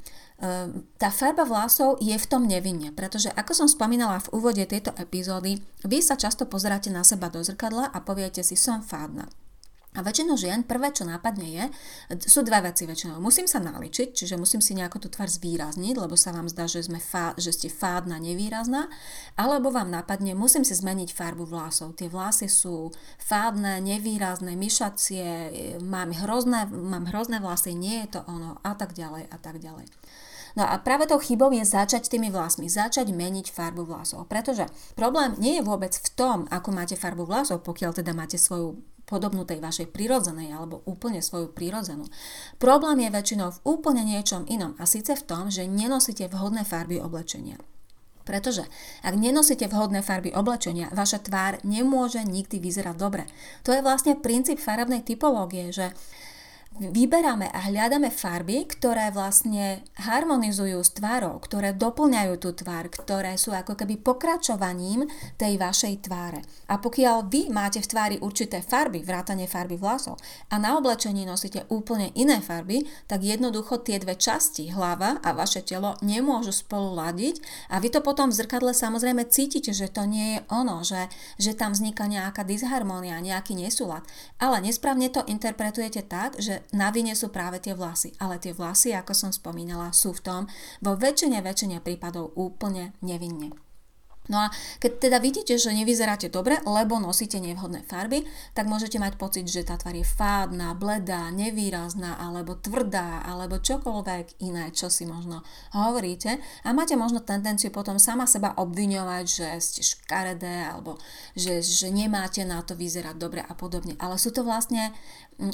tá 0.96 1.12
farba 1.12 1.44
vlasov 1.44 2.00
je 2.00 2.16
v 2.16 2.28
tom 2.30 2.48
nevinne, 2.48 2.94
pretože 2.94 3.28
ako 3.34 3.52
som 3.52 3.68
spomínala 3.68 4.22
v 4.24 4.32
úvode 4.32 4.64
tejto 4.64 4.96
epizódy, 4.96 5.60
vy 5.84 5.98
sa 6.00 6.16
často 6.16 6.48
pozeráte 6.48 6.88
na 6.88 7.04
seba 7.04 7.28
do 7.28 7.44
zrkadla 7.44 7.92
a 7.92 7.98
poviete 8.00 8.40
si, 8.40 8.56
som 8.56 8.80
fádna. 8.80 9.28
A 9.92 10.00
väčšinou 10.00 10.40
žien 10.40 10.64
prvé, 10.64 10.88
čo 10.88 11.04
nápadne 11.04 11.44
je, 11.52 11.64
sú 12.24 12.40
dve 12.40 12.64
veci 12.64 12.88
väčšinou. 12.88 13.20
Musím 13.20 13.44
sa 13.44 13.60
naličiť, 13.60 14.16
čiže 14.16 14.40
musím 14.40 14.64
si 14.64 14.72
nejako 14.72 15.04
tú 15.04 15.08
tvár 15.12 15.28
zvýrazniť, 15.28 16.00
lebo 16.00 16.16
sa 16.16 16.32
vám 16.32 16.48
zdá, 16.48 16.64
že, 16.64 16.80
sme 16.80 16.96
fá, 16.96 17.36
že 17.36 17.52
ste 17.52 17.68
fádna, 17.68 18.16
nevýrazná, 18.16 18.88
alebo 19.36 19.68
vám 19.68 19.92
nápadne, 19.92 20.32
musím 20.32 20.64
si 20.64 20.72
zmeniť 20.72 21.12
farbu 21.12 21.44
vlasov. 21.44 21.92
Tie 21.92 22.08
vlasy 22.08 22.48
sú 22.48 22.88
fádne, 23.20 23.84
nevýrazné, 23.84 24.56
myšacie, 24.56 25.28
mám 25.84 26.16
hrozné, 26.16 26.72
mám 26.72 27.04
hrozné 27.12 27.44
vlasy, 27.44 27.76
nie 27.76 28.08
je 28.08 28.16
to 28.16 28.20
ono 28.24 28.64
a 28.64 28.72
tak 28.72 28.96
ďalej 28.96 29.28
a 29.28 29.36
tak 29.36 29.60
ďalej. 29.60 29.92
No 30.58 30.68
a 30.68 30.76
práve 30.80 31.08
tou 31.08 31.16
chybou 31.16 31.48
je 31.52 31.64
začať 31.64 32.12
tými 32.12 32.28
vlasmi, 32.28 32.68
začať 32.68 33.08
meniť 33.08 33.48
farbu 33.48 33.88
vlasov. 33.88 34.28
Pretože 34.28 34.68
problém 34.92 35.32
nie 35.40 35.56
je 35.60 35.66
vôbec 35.66 35.96
v 35.96 36.08
tom, 36.12 36.38
ako 36.52 36.68
máte 36.72 36.96
farbu 36.96 37.24
vlasov, 37.24 37.64
pokiaľ 37.64 37.90
teda 38.02 38.12
máte 38.12 38.36
svoju 38.36 38.76
podobnú 39.02 39.44
tej 39.44 39.60
vašej 39.60 39.90
prirodzenej 39.90 40.54
alebo 40.54 40.80
úplne 40.88 41.20
svoju 41.20 41.50
prirodzenú. 41.52 42.06
Problém 42.56 43.04
je 43.04 43.10
väčšinou 43.12 43.48
v 43.52 43.62
úplne 43.66 44.06
niečom 44.06 44.46
inom 44.48 44.78
a 44.78 44.88
síce 44.88 45.12
v 45.12 45.26
tom, 45.26 45.52
že 45.52 45.68
nenosíte 45.68 46.30
vhodné 46.30 46.64
farby 46.64 47.02
oblečenia. 47.02 47.60
Pretože 48.22 48.62
ak 49.02 49.18
nenosíte 49.18 49.66
vhodné 49.66 50.00
farby 50.06 50.30
oblečenia, 50.30 50.94
vaša 50.94 51.26
tvár 51.26 51.58
nemôže 51.66 52.22
nikdy 52.22 52.62
vyzerať 52.62 52.94
dobre. 52.94 53.26
To 53.66 53.74
je 53.74 53.82
vlastne 53.82 54.14
princíp 54.14 54.62
farebnej 54.62 55.02
typológie, 55.02 55.74
že 55.74 55.90
vyberáme 56.80 57.52
a 57.52 57.68
hľadáme 57.68 58.08
farby, 58.08 58.64
ktoré 58.64 59.12
vlastne 59.12 59.84
harmonizujú 60.00 60.80
s 60.80 60.96
tvárou, 60.96 61.36
ktoré 61.36 61.76
doplňajú 61.76 62.34
tú 62.40 62.56
tvár, 62.56 62.88
ktoré 62.88 63.36
sú 63.36 63.52
ako 63.52 63.76
keby 63.76 64.00
pokračovaním 64.00 65.04
tej 65.36 65.60
vašej 65.60 66.08
tváre. 66.08 66.40
A 66.72 66.80
pokiaľ 66.80 67.28
vy 67.28 67.52
máte 67.52 67.84
v 67.84 67.90
tvári 67.92 68.16
určité 68.24 68.64
farby, 68.64 69.04
vrátane 69.04 69.44
farby 69.44 69.76
vlasov, 69.76 70.16
a 70.48 70.56
na 70.56 70.80
oblečení 70.80 71.28
nosíte 71.28 71.68
úplne 71.68 72.08
iné 72.16 72.40
farby, 72.40 72.88
tak 73.04 73.20
jednoducho 73.20 73.84
tie 73.84 74.00
dve 74.00 74.16
časti, 74.16 74.72
hlava 74.72 75.20
a 75.20 75.36
vaše 75.36 75.60
telo, 75.60 76.00
nemôžu 76.00 76.56
spolu 76.56 76.96
ladiť 76.96 77.68
a 77.68 77.78
vy 77.84 77.92
to 77.92 78.00
potom 78.00 78.32
v 78.32 78.38
zrkadle 78.40 78.72
samozrejme 78.72 79.28
cítite, 79.28 79.76
že 79.76 79.92
to 79.92 80.08
nie 80.08 80.38
je 80.38 80.40
ono, 80.48 80.80
že, 80.80 81.12
že 81.36 81.52
tam 81.52 81.76
vzniká 81.76 82.08
nejaká 82.08 82.48
disharmónia, 82.48 83.20
nejaký 83.20 83.52
nesúlad. 83.52 84.08
Ale 84.40 84.64
nesprávne 84.64 85.12
to 85.12 85.20
interpretujete 85.28 86.08
tak, 86.08 86.40
že 86.40 86.61
na 86.70 86.94
vine 86.94 87.18
sú 87.18 87.34
práve 87.34 87.58
tie 87.58 87.74
vlasy. 87.74 88.14
Ale 88.22 88.38
tie 88.38 88.54
vlasy, 88.54 88.94
ako 88.94 89.12
som 89.12 89.30
spomínala, 89.34 89.90
sú 89.90 90.14
v 90.14 90.22
tom 90.22 90.42
vo 90.78 90.94
väčšine, 90.94 91.42
väčšine 91.42 91.82
prípadov 91.82 92.30
úplne 92.38 92.94
nevinne. 93.02 93.50
No 94.30 94.38
a 94.38 94.54
keď 94.78 95.10
teda 95.10 95.18
vidíte, 95.18 95.58
že 95.58 95.74
nevyzeráte 95.74 96.30
dobre, 96.30 96.54
lebo 96.62 97.02
nosíte 97.02 97.42
nevhodné 97.42 97.82
farby, 97.90 98.22
tak 98.54 98.70
môžete 98.70 99.02
mať 99.02 99.18
pocit, 99.18 99.50
že 99.50 99.66
tá 99.66 99.74
tvár 99.74 99.98
je 99.98 100.06
fádna, 100.06 100.78
bledá, 100.78 101.26
nevýrazná, 101.34 102.14
alebo 102.22 102.54
tvrdá, 102.54 103.26
alebo 103.26 103.58
čokoľvek 103.58 104.38
iné, 104.46 104.70
čo 104.70 104.86
si 104.94 105.10
možno 105.10 105.42
hovoríte. 105.74 106.38
A 106.62 106.70
máte 106.70 106.94
možno 106.94 107.18
tendenciu 107.18 107.74
potom 107.74 107.98
sama 107.98 108.30
seba 108.30 108.54
obviňovať, 108.54 109.24
že 109.26 109.46
ste 109.58 109.82
škaredé, 109.82 110.70
alebo 110.70 111.02
že, 111.34 111.58
že 111.58 111.90
nemáte 111.90 112.46
na 112.46 112.62
to 112.62 112.78
vyzerať 112.78 113.18
dobre 113.18 113.42
a 113.42 113.58
podobne. 113.58 113.98
Ale 113.98 114.22
sú 114.22 114.30
to 114.30 114.46
vlastne 114.46 114.94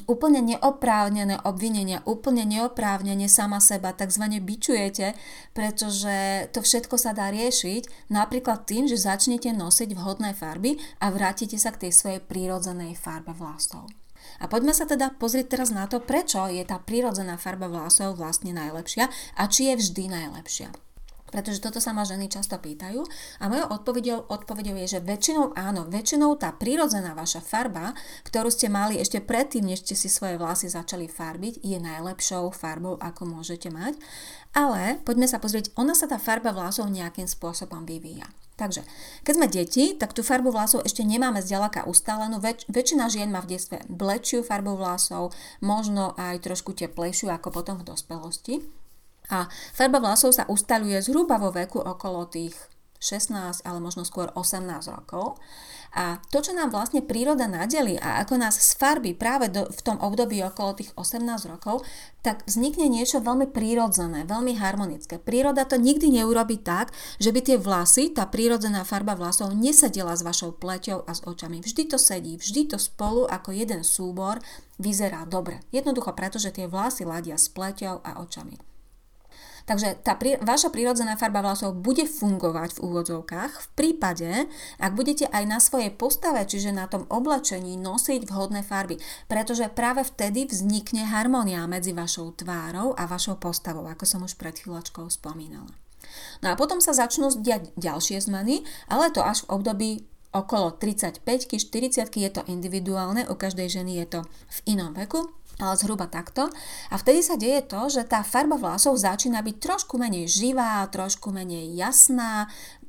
úplne 0.04 0.44
neoprávnené 0.44 1.42
obvinenia, 1.46 2.04
úplne 2.04 2.44
neoprávnene 2.44 3.30
sama 3.30 3.62
seba 3.62 3.94
tzv. 3.94 4.28
bičujete, 4.42 5.14
pretože 5.54 6.48
to 6.52 6.60
všetko 6.60 6.96
sa 7.00 7.14
dá 7.16 7.30
riešiť 7.32 8.12
napríklad 8.12 8.68
tým, 8.68 8.90
že 8.90 9.00
začnete 9.00 9.54
nosiť 9.54 9.94
vhodné 9.94 10.34
farby 10.36 10.76
a 11.00 11.08
vrátite 11.08 11.56
sa 11.56 11.72
k 11.72 11.88
tej 11.88 11.92
svojej 11.94 12.20
prírodzenej 12.20 12.98
farbe 12.98 13.32
vlasov. 13.32 13.88
A 14.38 14.46
poďme 14.46 14.76
sa 14.76 14.84
teda 14.84 15.14
pozrieť 15.16 15.58
teraz 15.58 15.70
na 15.72 15.88
to, 15.88 16.04
prečo 16.04 16.46
je 16.46 16.62
tá 16.62 16.78
prírodzená 16.78 17.40
farba 17.40 17.66
vlasov 17.66 18.20
vlastne 18.20 18.52
najlepšia 18.54 19.08
a 19.40 19.42
či 19.48 19.72
je 19.72 19.74
vždy 19.78 20.04
najlepšia. 20.10 20.87
Pretože 21.28 21.60
toto 21.60 21.78
sa 21.78 21.92
ma 21.92 22.08
ženy 22.08 22.32
často 22.32 22.56
pýtajú 22.56 23.04
a 23.40 23.44
mojou 23.46 23.68
odpovedou, 23.68 24.28
odpovedou 24.32 24.74
je, 24.84 24.98
že 24.98 25.04
väčšinou 25.04 25.52
áno, 25.54 25.84
väčšinou 25.88 26.36
tá 26.40 26.56
prírodzená 26.56 27.12
vaša 27.12 27.44
farba, 27.44 27.92
ktorú 28.24 28.48
ste 28.48 28.72
mali 28.72 28.96
ešte 28.96 29.20
predtým, 29.20 29.68
než 29.68 29.84
ste 29.84 29.94
si 29.94 30.08
svoje 30.08 30.40
vlasy 30.40 30.72
začali 30.72 31.06
farbiť, 31.06 31.60
je 31.60 31.78
najlepšou 31.78 32.48
farbou, 32.56 32.96
ako 32.96 33.28
môžete 33.28 33.68
mať. 33.68 34.00
Ale 34.56 34.98
poďme 35.04 35.28
sa 35.28 35.36
pozrieť, 35.36 35.72
ona 35.76 35.92
sa 35.92 36.08
tá 36.08 36.16
farba 36.16 36.50
vlasov 36.50 36.88
nejakým 36.88 37.28
spôsobom 37.28 37.84
vyvíja. 37.84 38.26
Takže, 38.58 38.82
keď 39.22 39.32
sme 39.38 39.46
deti, 39.46 39.84
tak 39.94 40.10
tú 40.18 40.26
farbu 40.26 40.50
vlasov 40.50 40.82
ešte 40.82 41.06
nemáme 41.06 41.38
zďaleka 41.38 41.86
ustálenú. 41.86 42.42
Väč- 42.42 42.66
väčšina 42.66 43.06
žien 43.06 43.30
má 43.30 43.38
v 43.38 43.54
detstve 43.54 43.86
blečšiu 43.86 44.42
farbu 44.42 44.74
vlasov, 44.74 45.30
možno 45.62 46.18
aj 46.18 46.42
trošku 46.42 46.74
teplejšiu 46.74 47.30
ako 47.30 47.54
potom 47.54 47.78
v 47.78 47.86
dospelosti. 47.86 48.66
A 49.28 49.48
farba 49.76 50.00
vlasov 50.00 50.32
sa 50.32 50.48
ustaľuje 50.48 51.04
zhruba 51.04 51.36
vo 51.36 51.52
veku 51.52 51.80
okolo 51.80 52.28
tých 52.28 52.56
16, 52.98 53.62
ale 53.62 53.78
možno 53.78 54.02
skôr 54.02 54.26
18 54.34 54.66
rokov. 54.90 55.38
A 55.94 56.20
to, 56.28 56.44
čo 56.44 56.52
nám 56.52 56.68
vlastne 56.68 57.00
príroda 57.00 57.48
nadeli 57.48 57.96
a 57.96 58.20
ako 58.20 58.34
nás 58.36 58.60
sfarbí 58.60 59.16
práve 59.16 59.48
do, 59.48 59.64
v 59.70 59.80
tom 59.80 59.96
období 60.02 60.42
okolo 60.44 60.76
tých 60.76 60.92
18 60.98 61.48
rokov, 61.48 61.80
tak 62.20 62.44
vznikne 62.44 62.92
niečo 62.92 63.24
veľmi 63.24 63.48
prírodzené, 63.48 64.28
veľmi 64.28 64.58
harmonické. 64.60 65.16
Príroda 65.16 65.64
to 65.64 65.80
nikdy 65.80 66.12
neurobi 66.12 66.60
tak, 66.60 66.92
že 67.16 67.32
by 67.32 67.40
tie 67.40 67.56
vlasy, 67.56 68.12
tá 68.12 68.28
prírodzená 68.28 68.84
farba 68.84 69.16
vlasov 69.16 69.56
nesedela 69.56 70.12
s 70.12 70.26
vašou 70.26 70.60
pleťou 70.60 71.08
a 71.08 71.16
s 71.16 71.24
očami. 71.24 71.64
Vždy 71.64 71.88
to 71.88 71.96
sedí, 71.96 72.36
vždy 72.36 72.76
to 72.76 72.76
spolu 72.76 73.24
ako 73.24 73.56
jeden 73.56 73.80
súbor 73.80 74.44
vyzerá 74.76 75.24
dobre. 75.24 75.64
Jednoducho 75.72 76.12
preto, 76.12 76.36
že 76.36 76.52
tie 76.52 76.68
vlasy 76.68 77.08
ladia 77.08 77.40
s 77.40 77.48
pleťou 77.48 78.04
a 78.04 78.20
očami. 78.20 78.67
Takže 79.68 80.00
tá 80.00 80.16
prí, 80.16 80.40
vaša 80.40 80.72
prírodzená 80.72 81.20
farba 81.20 81.44
vlasov 81.44 81.76
bude 81.76 82.08
fungovať 82.08 82.80
v 82.80 82.82
úvodzovkách. 82.88 83.52
V 83.52 83.68
prípade, 83.76 84.48
ak 84.80 84.96
budete 84.96 85.28
aj 85.28 85.44
na 85.44 85.60
svojej 85.60 85.92
postave, 85.92 86.40
čiže 86.48 86.72
na 86.72 86.88
tom 86.88 87.04
oblečení 87.12 87.76
nosiť 87.76 88.24
vhodné 88.24 88.64
farby, 88.64 88.96
pretože 89.28 89.68
práve 89.68 90.08
vtedy 90.08 90.48
vznikne 90.48 91.04
harmonia 91.04 91.68
medzi 91.68 91.92
vašou 91.92 92.32
tvárou 92.32 92.96
a 92.96 93.04
vašou 93.04 93.36
postavou, 93.36 93.84
ako 93.84 94.08
som 94.08 94.24
už 94.24 94.40
pred 94.40 94.56
chvíľočkou 94.56 95.04
spomínala. 95.12 95.68
No 96.40 96.48
a 96.48 96.56
potom 96.56 96.80
sa 96.80 96.96
začnú 96.96 97.28
diať 97.36 97.68
ďalšie 97.76 98.24
zmeny, 98.24 98.64
ale 98.88 99.12
to 99.12 99.20
až 99.20 99.44
v 99.44 99.52
období 99.52 99.90
okolo 100.32 100.76
35 100.80 101.24
40 101.28 102.08
je 102.08 102.30
to 102.32 102.40
individuálne, 102.48 103.28
u 103.28 103.34
každej 103.36 103.68
ženy 103.68 104.00
je 104.04 104.06
to 104.16 104.20
v 104.24 104.58
inom 104.76 104.96
veku, 104.96 105.28
zhruba 105.58 106.06
takto. 106.06 106.46
A 106.88 106.94
vtedy 106.96 107.20
sa 107.20 107.34
deje 107.34 107.66
to, 107.66 107.90
že 107.90 108.06
tá 108.06 108.22
farba 108.22 108.54
vlasov 108.54 108.94
začína 108.94 109.42
byť 109.42 109.56
trošku 109.58 109.98
menej 109.98 110.30
živá, 110.30 110.86
trošku 110.86 111.34
menej 111.34 111.74
jasná, 111.74 112.46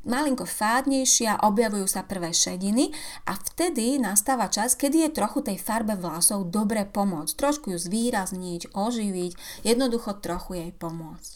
malinko 0.07 0.47
fádnejšia, 0.47 1.43
objavujú 1.43 1.87
sa 1.89 2.07
prvé 2.07 2.31
šediny 2.31 2.91
a 3.27 3.35
vtedy 3.35 3.99
nastáva 3.99 4.47
čas, 4.47 4.73
kedy 4.79 5.09
je 5.09 5.17
trochu 5.17 5.43
tej 5.43 5.57
farbe 5.59 5.93
vlasov 5.99 6.47
dobre 6.47 6.87
pomôcť. 6.87 7.35
Trošku 7.35 7.75
ju 7.75 7.79
zvýrazniť, 7.79 8.71
oživiť, 8.71 9.31
jednoducho 9.67 10.17
trochu 10.23 10.63
jej 10.63 10.71
pomôcť. 10.71 11.33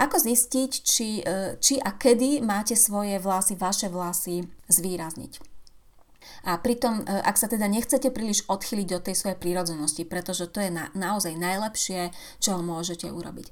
Ako 0.00 0.16
zistiť, 0.16 0.70
či, 0.80 1.20
e, 1.20 1.60
či 1.60 1.76
a 1.76 1.92
kedy 1.92 2.40
máte 2.40 2.72
svoje 2.72 3.20
vlasy, 3.20 3.52
vaše 3.52 3.92
vlasy 3.92 4.48
zvýrazniť? 4.72 5.49
A 6.46 6.56
pritom, 6.56 7.02
e, 7.02 7.20
ak 7.20 7.36
sa 7.36 7.50
teda 7.50 7.68
nechcete 7.68 8.08
príliš 8.08 8.48
odchyliť 8.48 8.86
do 8.88 8.98
tej 9.00 9.14
svojej 9.16 9.38
prírodzenosti, 9.38 10.08
pretože 10.08 10.48
to 10.48 10.64
je 10.64 10.72
na, 10.72 10.88
naozaj 10.96 11.36
najlepšie, 11.36 12.14
čo 12.40 12.60
môžete 12.60 13.12
urobiť. 13.12 13.46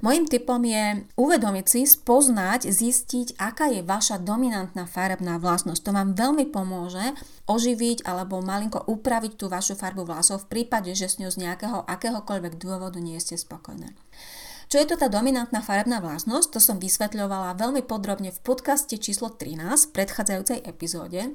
Mojím 0.00 0.24
typom 0.24 0.62
je 0.64 1.04
uvedomiť 1.20 1.66
si, 1.68 1.82
spoznať, 1.84 2.72
zistiť, 2.72 3.36
aká 3.36 3.68
je 3.68 3.84
vaša 3.84 4.22
dominantná 4.22 4.88
farebná 4.88 5.36
vlastnosť. 5.36 5.82
To 5.84 5.92
vám 5.92 6.16
veľmi 6.16 6.48
pomôže 6.48 7.12
oživiť 7.44 8.08
alebo 8.08 8.40
malinko 8.40 8.88
upraviť 8.88 9.32
tú 9.36 9.52
vašu 9.52 9.76
farbu 9.76 10.08
vlasov 10.08 10.46
v 10.46 10.58
prípade, 10.58 10.94
že 10.96 11.10
s 11.10 11.18
ňou 11.20 11.28
z 11.28 11.44
nejakého 11.44 11.84
akéhokoľvek 11.84 12.56
dôvodu 12.56 12.96
nie 13.02 13.20
ste 13.20 13.36
spokojné. 13.36 13.92
Čo 14.70 14.78
je 14.78 14.86
to 14.86 15.02
tá 15.02 15.10
dominantná 15.10 15.66
farebná 15.66 15.98
vlastnosť, 15.98 16.54
to 16.54 16.60
som 16.62 16.78
vysvetľovala 16.78 17.58
veľmi 17.58 17.82
podrobne 17.82 18.30
v 18.30 18.38
podcaste 18.38 18.94
číslo 19.02 19.34
13 19.34 19.90
v 19.90 19.92
predchádzajúcej 19.98 20.62
epizóde, 20.62 21.34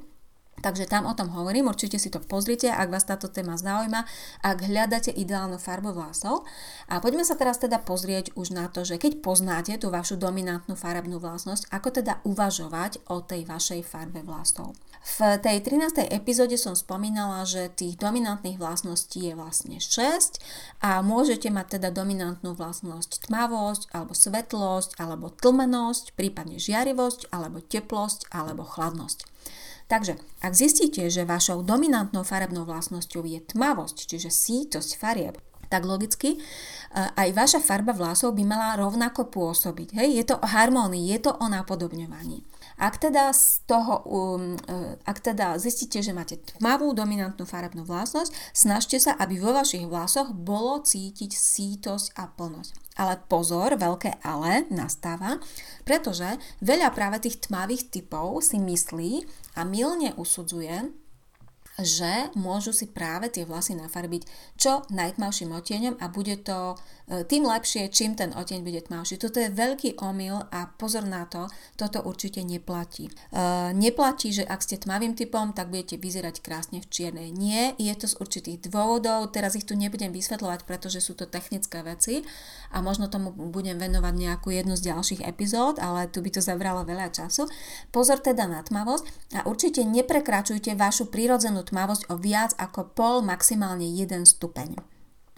Takže 0.56 0.88
tam 0.88 1.04
o 1.04 1.12
tom 1.12 1.28
hovorím, 1.36 1.68
určite 1.68 2.00
si 2.00 2.08
to 2.08 2.16
pozrite, 2.16 2.72
ak 2.72 2.88
vás 2.88 3.04
táto 3.04 3.28
téma 3.28 3.60
zaujíma, 3.60 4.08
ak 4.40 4.58
hľadáte 4.64 5.12
ideálnu 5.12 5.60
farbu 5.60 5.92
vlasov. 5.92 6.48
A 6.88 6.96
poďme 7.04 7.28
sa 7.28 7.36
teraz 7.36 7.60
teda 7.60 7.76
pozrieť 7.84 8.32
už 8.40 8.56
na 8.56 8.72
to, 8.72 8.80
že 8.82 8.96
keď 8.96 9.20
poznáte 9.20 9.76
tú 9.76 9.92
vašu 9.92 10.16
dominantnú 10.16 10.72
farebnú 10.72 11.20
vlastnosť, 11.20 11.68
ako 11.68 11.88
teda 12.00 12.24
uvažovať 12.24 13.04
o 13.12 13.20
tej 13.20 13.44
vašej 13.44 13.80
farbe 13.84 14.24
vlasov. 14.24 14.72
V 15.06 15.38
tej 15.38 15.62
13. 15.62 16.10
epizóde 16.10 16.58
som 16.58 16.74
spomínala, 16.74 17.46
že 17.46 17.70
tých 17.70 17.94
dominantných 17.94 18.58
vlastností 18.58 19.30
je 19.30 19.38
vlastne 19.38 19.78
6 19.78 20.42
a 20.82 20.98
môžete 20.98 21.46
mať 21.46 21.78
teda 21.78 21.94
dominantnú 21.94 22.58
vlastnosť 22.58 23.30
tmavosť, 23.30 23.94
alebo 23.94 24.12
svetlosť, 24.18 24.98
alebo 24.98 25.30
tlmenosť, 25.30 26.18
prípadne 26.18 26.58
žiarivosť, 26.58 27.30
alebo 27.30 27.62
teplosť, 27.62 28.34
alebo 28.34 28.66
chladnosť. 28.66 29.30
Takže, 29.86 30.18
ak 30.42 30.50
zistíte, 30.50 31.06
že 31.06 31.22
vašou 31.22 31.62
dominantnou 31.62 32.26
farebnou 32.26 32.66
vlastnosťou 32.66 33.22
je 33.22 33.38
tmavosť, 33.38 34.10
čiže 34.10 34.34
sítosť 34.34 34.98
farieb, 34.98 35.38
tak 35.70 35.86
logicky 35.86 36.34
e, 36.34 36.38
aj 36.94 37.28
vaša 37.34 37.60
farba 37.62 37.94
vlasov 37.94 38.34
by 38.34 38.42
mala 38.46 38.78
rovnako 38.78 39.30
pôsobiť. 39.30 39.94
Hej? 39.94 40.08
Je 40.22 40.24
to 40.26 40.38
o 40.38 40.46
harmónii, 40.46 41.10
je 41.14 41.30
to 41.30 41.32
o 41.38 41.46
napodobňovaní. 41.46 42.42
Ak 42.76 43.00
teda, 43.00 43.32
z 43.32 43.64
toho, 43.64 44.04
um, 44.04 44.52
e, 44.68 45.00
ak 45.08 45.24
teda 45.24 45.56
zistíte, 45.56 46.04
že 46.04 46.12
máte 46.12 46.36
tmavú 46.36 46.92
dominantnú 46.92 47.48
farebnú 47.48 47.88
vlastnosť, 47.88 48.52
snažte 48.52 49.00
sa, 49.00 49.16
aby 49.16 49.40
vo 49.40 49.56
vašich 49.56 49.88
vlasoch 49.88 50.36
bolo 50.36 50.84
cítiť 50.84 51.32
sítosť 51.32 52.12
a 52.20 52.28
plnosť. 52.28 53.00
Ale 53.00 53.20
pozor, 53.28 53.76
veľké 53.80 54.20
ale 54.20 54.68
nastáva, 54.68 55.40
pretože 55.88 56.36
veľa 56.60 56.92
práve 56.92 57.24
tých 57.24 57.48
tmavých 57.48 57.92
typov 57.92 58.44
si 58.44 58.60
myslí 58.60 59.24
a 59.56 59.64
milne 59.64 60.12
usudzuje, 60.16 60.92
že 61.76 62.32
môžu 62.32 62.72
si 62.72 62.88
práve 62.88 63.28
tie 63.28 63.44
vlasy 63.44 63.76
nafarbiť 63.76 64.24
čo 64.56 64.88
najtmavším 64.88 65.52
odtieňom 65.52 65.94
a 66.00 66.08
bude 66.08 66.40
to 66.40 66.72
e, 67.04 67.24
tým 67.28 67.44
lepšie, 67.44 67.92
čím 67.92 68.16
ten 68.16 68.32
odtieň 68.32 68.64
bude 68.64 68.80
tmavší. 68.80 69.20
Toto 69.20 69.36
je 69.36 69.52
veľký 69.52 70.00
omyl 70.00 70.40
a 70.48 70.72
pozor 70.80 71.04
na 71.04 71.28
to, 71.28 71.52
toto 71.76 72.00
určite 72.00 72.40
neplatí. 72.40 73.12
E, 73.12 73.12
neplatí, 73.76 74.32
že 74.32 74.48
ak 74.48 74.64
ste 74.64 74.80
tmavým 74.80 75.12
typom, 75.12 75.52
tak 75.52 75.68
budete 75.68 76.00
vyzerať 76.00 76.40
krásne 76.40 76.80
v 76.80 76.88
čiernej. 76.88 77.28
Nie, 77.28 77.76
je 77.76 77.92
to 77.92 78.08
z 78.08 78.16
určitých 78.24 78.72
dôvodov, 78.72 79.36
teraz 79.36 79.52
ich 79.52 79.68
tu 79.68 79.76
nebudem 79.76 80.16
vysvetľovať, 80.16 80.64
pretože 80.64 81.04
sú 81.04 81.12
to 81.12 81.28
technické 81.28 81.84
veci 81.84 82.24
a 82.72 82.80
možno 82.80 83.12
tomu 83.12 83.36
budem 83.36 83.76
venovať 83.76 84.14
nejakú 84.16 84.48
jednu 84.48 84.80
z 84.80 84.96
ďalších 84.96 85.20
epizód, 85.28 85.76
ale 85.76 86.08
tu 86.08 86.24
by 86.24 86.32
to 86.32 86.40
zabralo 86.40 86.88
veľa 86.88 87.12
času. 87.12 87.44
Pozor 87.92 88.24
teda 88.24 88.48
na 88.48 88.64
tmavosť 88.64 89.04
a 89.36 89.44
určite 89.44 89.84
neprekračujte 89.84 90.72
vašu 90.72 91.12
prírodzenú 91.12 91.65
tmavosť 91.66 92.08
o 92.08 92.14
viac 92.14 92.54
ako 92.56 92.94
pol, 92.94 93.26
maximálne 93.26 93.84
1 93.84 94.22
stupeň. 94.24 94.78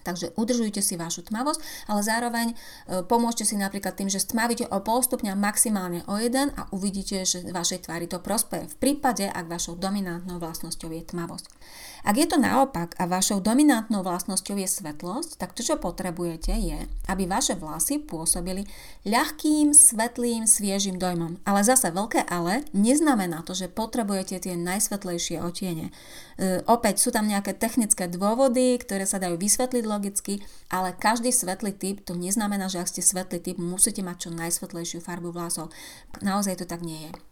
Takže 0.08 0.32
udržujte 0.40 0.80
si 0.80 0.96
vašu 0.96 1.28
tmavosť, 1.28 1.60
ale 1.90 2.00
zároveň 2.00 2.46
e, 2.52 2.54
pomôžte 3.04 3.44
si 3.44 3.60
napríklad 3.60 3.92
tým, 3.92 4.08
že 4.08 4.22
stmavíte 4.22 4.64
o 4.72 4.80
pol 4.80 5.04
stupňa 5.04 5.36
maximálne 5.36 6.00
o 6.08 6.16
jeden 6.16 6.48
a 6.56 6.64
uvidíte, 6.72 7.28
že 7.28 7.44
vašej 7.44 7.84
tvári 7.84 8.08
to 8.08 8.16
prospeje 8.22 8.72
v 8.72 8.76
prípade, 8.80 9.28
ak 9.28 9.50
vašou 9.50 9.76
dominantnou 9.76 10.40
vlastnosťou 10.40 10.96
je 10.96 11.02
tmavosť. 11.02 11.52
Ak 12.06 12.14
je 12.14 12.26
to 12.26 12.38
naopak 12.38 12.94
a 12.98 13.10
vašou 13.10 13.42
dominantnou 13.42 14.06
vlastnosťou 14.06 14.58
je 14.58 14.68
svetlosť, 14.70 15.38
tak 15.38 15.54
to, 15.54 15.66
čo 15.66 15.80
potrebujete, 15.80 16.54
je, 16.54 16.78
aby 17.10 17.24
vaše 17.26 17.58
vlasy 17.58 17.98
pôsobili 17.98 18.66
ľahkým, 19.02 19.74
svetlým, 19.74 20.46
sviežým 20.46 20.98
dojmom. 20.98 21.42
Ale 21.42 21.66
zase 21.66 21.90
veľké 21.90 22.26
ale 22.30 22.66
neznamená 22.70 23.42
to, 23.42 23.54
že 23.54 23.70
potrebujete 23.70 24.38
tie 24.38 24.54
najsvetlejšie 24.54 25.42
otiene. 25.42 25.90
E, 26.38 26.62
opäť 26.70 27.02
sú 27.02 27.10
tam 27.10 27.26
nejaké 27.26 27.54
technické 27.54 28.06
dôvody, 28.06 28.78
ktoré 28.78 29.02
sa 29.02 29.18
dajú 29.18 29.34
vysvetliť 29.38 29.84
logicky, 29.86 30.38
ale 30.70 30.94
každý 30.94 31.34
svetlý 31.34 31.74
typ 31.74 32.06
to 32.06 32.14
neznamená, 32.14 32.70
že 32.70 32.82
ak 32.82 32.90
ste 32.90 33.02
svetlý 33.02 33.42
typ, 33.42 33.56
musíte 33.58 34.02
mať 34.06 34.28
čo 34.28 34.30
najsvetlejšiu 34.34 35.02
farbu 35.02 35.34
vlasov. 35.34 35.74
Naozaj 36.22 36.62
to 36.62 36.66
tak 36.66 36.82
nie 36.82 37.10
je. 37.10 37.27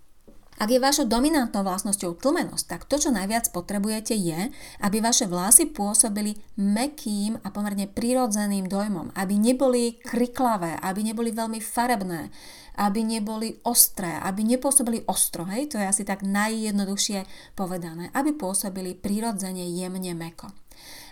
Ak 0.56 0.72
je 0.72 0.80
vašou 0.80 1.04
dominantnou 1.04 1.60
vlastnosťou 1.60 2.16
tlmenosť, 2.16 2.64
tak 2.64 2.82
to, 2.88 2.96
čo 2.96 3.12
najviac 3.12 3.52
potrebujete, 3.52 4.16
je, 4.16 4.48
aby 4.80 5.04
vaše 5.04 5.28
vlasy 5.28 5.68
pôsobili 5.68 6.40
mekým 6.56 7.36
a 7.44 7.52
pomerne 7.52 7.84
prirodzeným 7.84 8.64
dojmom, 8.64 9.12
aby 9.12 9.36
neboli 9.36 10.00
kriklavé, 10.00 10.80
aby 10.80 11.12
neboli 11.12 11.28
veľmi 11.28 11.60
farebné, 11.60 12.32
aby 12.80 13.00
neboli 13.04 13.60
ostré, 13.68 14.16
aby 14.25 14.48
nepôsobili 14.48 15.04
ostro, 15.04 15.44
hej, 15.44 15.68
to 15.68 15.76
je 15.76 15.84
asi 15.84 16.08
tak 16.08 16.25
najjednoduchšie 16.25 17.52
povedané, 17.52 18.08
aby 18.16 18.32
pôsobili 18.32 18.96
prirodzene 18.96 19.64
jemne 19.68 20.12
meko. 20.16 20.48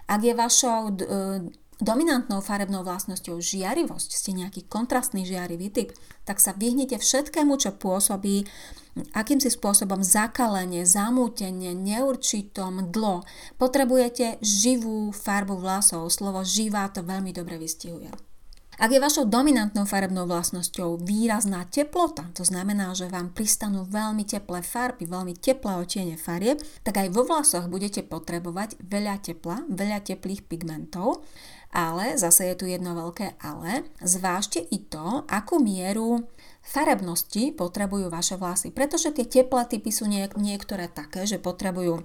Ak 0.09 0.21
je 0.21 0.37
vašou 0.37 0.93
dominantnou 1.81 2.41
farebnou 2.45 2.85
vlastnosťou 2.85 3.41
žiarivosť, 3.41 4.09
ste 4.13 4.37
nejaký 4.37 4.69
kontrastný 4.69 5.25
žiarivý 5.25 5.69
typ, 5.73 5.91
tak 6.29 6.41
sa 6.41 6.53
vyhnete 6.57 7.01
všetkému, 7.01 7.57
čo 7.57 7.77
pôsobí 7.77 8.45
akýmsi 9.15 9.51
spôsobom 9.51 10.01
zakalenie, 10.03 10.87
zamútenie, 10.87 11.75
neurčito, 11.75 12.71
mdlo. 12.71 13.27
Potrebujete 13.59 14.39
živú 14.39 15.11
farbu 15.11 15.59
vlasov. 15.59 16.07
Slovo 16.11 16.47
živá 16.47 16.87
to 16.91 17.03
veľmi 17.03 17.35
dobre 17.35 17.59
vystihuje. 17.59 18.11
Ak 18.75 18.91
je 18.91 18.99
vašou 18.99 19.31
dominantnou 19.31 19.87
farebnou 19.87 20.27
vlastnosťou 20.27 20.99
výrazná 20.99 21.63
teplota, 21.71 22.27
to 22.35 22.43
znamená, 22.43 22.91
že 22.91 23.07
vám 23.07 23.31
pristanú 23.31 23.87
veľmi 23.87 24.27
teplé 24.27 24.67
farby, 24.67 25.07
veľmi 25.07 25.39
teplé 25.39 25.79
otiene 25.79 26.19
farieb, 26.19 26.59
tak 26.83 26.99
aj 26.99 27.15
vo 27.15 27.23
vlasoch 27.23 27.71
budete 27.71 28.03
potrebovať 28.03 28.75
veľa 28.83 29.23
tepla, 29.23 29.63
veľa 29.71 30.03
teplých 30.03 30.51
pigmentov, 30.51 31.23
ale 31.71 32.19
zase 32.19 32.51
je 32.51 32.55
tu 32.59 32.65
jedno 32.67 32.99
veľké 32.99 33.39
ale, 33.39 33.87
zvážte 34.03 34.59
i 34.59 34.83
to, 34.83 35.23
akú 35.31 35.63
mieru 35.63 36.27
farebnosti 36.65 37.53
potrebujú 37.53 38.09
vaše 38.09 38.41
vlasy, 38.41 38.73
pretože 38.73 39.13
tie 39.13 39.29
teplé 39.29 39.69
typy 39.69 39.93
sú 39.93 40.09
niek- 40.09 40.35
niektoré 40.41 40.89
také, 40.89 41.29
že 41.29 41.37
potrebujú 41.37 42.03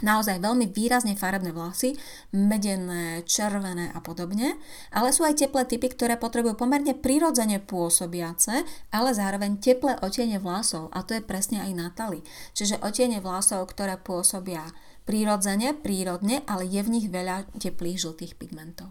naozaj 0.00 0.40
veľmi 0.40 0.72
výrazne 0.72 1.12
farebné 1.14 1.52
vlasy, 1.52 1.94
medené, 2.32 3.20
červené 3.28 3.92
a 3.92 4.00
podobne, 4.00 4.56
ale 4.90 5.12
sú 5.12 5.22
aj 5.22 5.44
teplé 5.44 5.68
typy, 5.68 5.92
ktoré 5.92 6.16
potrebujú 6.16 6.56
pomerne 6.56 6.96
prirodzene 6.96 7.60
pôsobiace, 7.60 8.64
ale 8.88 9.10
zároveň 9.12 9.60
teplé 9.60 10.00
otiene 10.00 10.40
vlasov 10.40 10.88
a 10.96 11.04
to 11.04 11.12
je 11.14 11.22
presne 11.22 11.60
aj 11.60 11.76
Natali. 11.76 12.24
Čiže 12.56 12.80
otiene 12.80 13.20
vlasov, 13.20 13.68
ktoré 13.70 14.00
pôsobia 14.00 14.64
prirodzene, 15.04 15.76
prírodne, 15.76 16.40
ale 16.48 16.64
je 16.64 16.80
v 16.80 16.92
nich 16.98 17.06
veľa 17.12 17.52
teplých 17.58 18.00
žltých 18.00 18.32
pigmentov. 18.40 18.90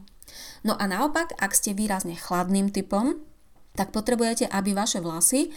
No 0.63 0.77
a 0.80 0.86
naopak, 0.88 1.36
ak 1.41 1.51
ste 1.51 1.75
výrazne 1.75 2.15
chladným 2.15 2.72
typom, 2.72 3.20
tak 3.75 3.96
potrebujete, 3.96 4.48
aby 4.48 4.75
vaše 4.75 5.00
vlasy 5.00 5.51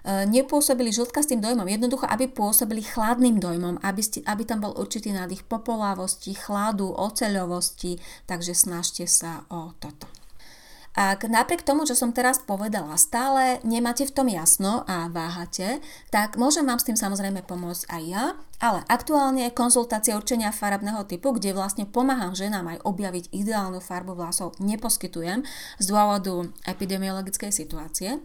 E, 0.00 0.24
nepôsobili 0.24 0.88
žltkastým 0.96 1.44
dojmom, 1.44 1.68
jednoducho, 1.68 2.08
aby 2.08 2.24
pôsobili 2.24 2.80
chladným 2.80 3.36
dojmom, 3.36 3.76
aby, 3.84 4.00
ste, 4.00 4.24
aby 4.24 4.48
tam 4.48 4.64
bol 4.64 4.72
určitý 4.72 5.12
nádych 5.12 5.44
popolávosti, 5.44 6.32
chladu, 6.32 6.88
oceľovosti, 6.88 8.00
takže 8.24 8.56
snažte 8.56 9.04
sa 9.04 9.44
o 9.52 9.76
toto. 9.76 10.19
Ak 10.90 11.22
napriek 11.22 11.62
tomu, 11.62 11.86
čo 11.86 11.94
som 11.94 12.10
teraz 12.10 12.42
povedala, 12.42 12.98
stále 12.98 13.62
nemáte 13.62 14.02
v 14.10 14.14
tom 14.14 14.26
jasno 14.26 14.82
a 14.90 15.06
váhate, 15.06 15.78
tak 16.10 16.34
môžem 16.34 16.66
vám 16.66 16.82
s 16.82 16.86
tým 16.90 16.98
samozrejme 16.98 17.46
pomôcť 17.46 17.86
aj 17.86 18.02
ja, 18.10 18.24
ale 18.58 18.82
aktuálne 18.90 19.46
konzultácie 19.54 20.18
určenia 20.18 20.50
farebného 20.50 21.06
typu, 21.06 21.30
kde 21.30 21.54
vlastne 21.54 21.86
pomáham 21.86 22.34
ženám 22.34 22.74
aj 22.74 22.78
objaviť 22.82 23.24
ideálnu 23.30 23.78
farbu 23.78 24.18
vlasov, 24.18 24.58
neposkytujem 24.58 25.46
z 25.78 25.84
dôvodu 25.86 26.50
epidemiologickej 26.66 27.54
situácie. 27.54 28.18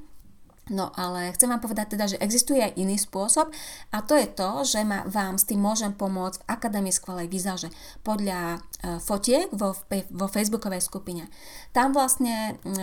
No 0.73 0.89
ale 0.97 1.29
chcem 1.37 1.45
vám 1.45 1.61
povedať 1.61 1.93
teda, 1.93 2.05
že 2.09 2.17
existuje 2.17 2.57
aj 2.57 2.73
iný 2.73 2.97
spôsob 2.97 3.53
a 3.93 4.01
to 4.01 4.17
je 4.17 4.25
to, 4.25 4.65
že 4.65 4.81
ma, 4.81 5.05
vám 5.05 5.37
s 5.37 5.45
tým 5.45 5.61
môžem 5.61 5.93
pomôcť 5.93 6.41
v 6.41 6.47
Akadémii 6.49 6.89
skvelej 6.89 7.29
výzaže 7.29 7.69
podľa 8.01 8.57
e, 8.57 8.97
fotiek 8.97 9.45
vo, 9.53 9.77
vo 10.09 10.27
facebookovej 10.27 10.81
skupine. 10.81 11.29
Tam 11.69 11.93
vlastne 11.93 12.57
e, 12.65 12.73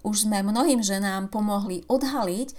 už 0.00 0.16
sme 0.24 0.40
mnohým 0.40 0.80
ženám 0.80 1.28
pomohli 1.28 1.84
odhaliť 1.92 2.56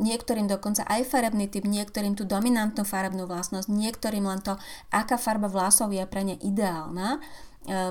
niektorým 0.00 0.50
dokonca 0.50 0.82
aj 0.88 1.06
farebný 1.06 1.46
typ, 1.46 1.62
niektorým 1.68 2.18
tú 2.18 2.26
dominantnú 2.26 2.82
farebnú 2.82 3.30
vlastnosť, 3.30 3.70
niektorým 3.70 4.26
len 4.26 4.42
to, 4.42 4.58
aká 4.90 5.14
farba 5.14 5.46
vlasov 5.46 5.94
je 5.94 6.02
pre 6.08 6.26
ne 6.26 6.34
ideálna 6.40 7.22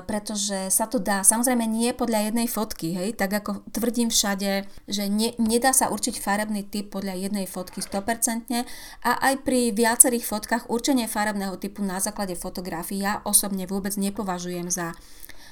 pretože 0.06 0.70
sa 0.70 0.86
to 0.86 1.02
dá, 1.02 1.26
samozrejme 1.26 1.66
nie 1.66 1.90
podľa 1.90 2.30
jednej 2.30 2.46
fotky, 2.46 2.94
hej, 2.94 3.18
tak 3.18 3.34
ako 3.42 3.66
tvrdím 3.74 4.06
všade, 4.06 4.66
že 4.86 5.04
ne, 5.10 5.34
nedá 5.42 5.74
sa 5.74 5.90
určiť 5.90 6.22
farebný 6.22 6.62
typ 6.62 6.94
podľa 6.94 7.18
jednej 7.18 7.46
fotky 7.50 7.82
100% 7.82 8.64
a 9.02 9.10
aj 9.18 9.34
pri 9.42 9.74
viacerých 9.74 10.24
fotkách 10.24 10.70
určenie 10.70 11.10
farebného 11.10 11.58
typu 11.58 11.82
na 11.82 11.98
základe 11.98 12.38
fotografií 12.38 13.02
ja 13.02 13.20
osobne 13.26 13.66
vôbec 13.66 13.98
nepovažujem 13.98 14.70
za, 14.70 14.94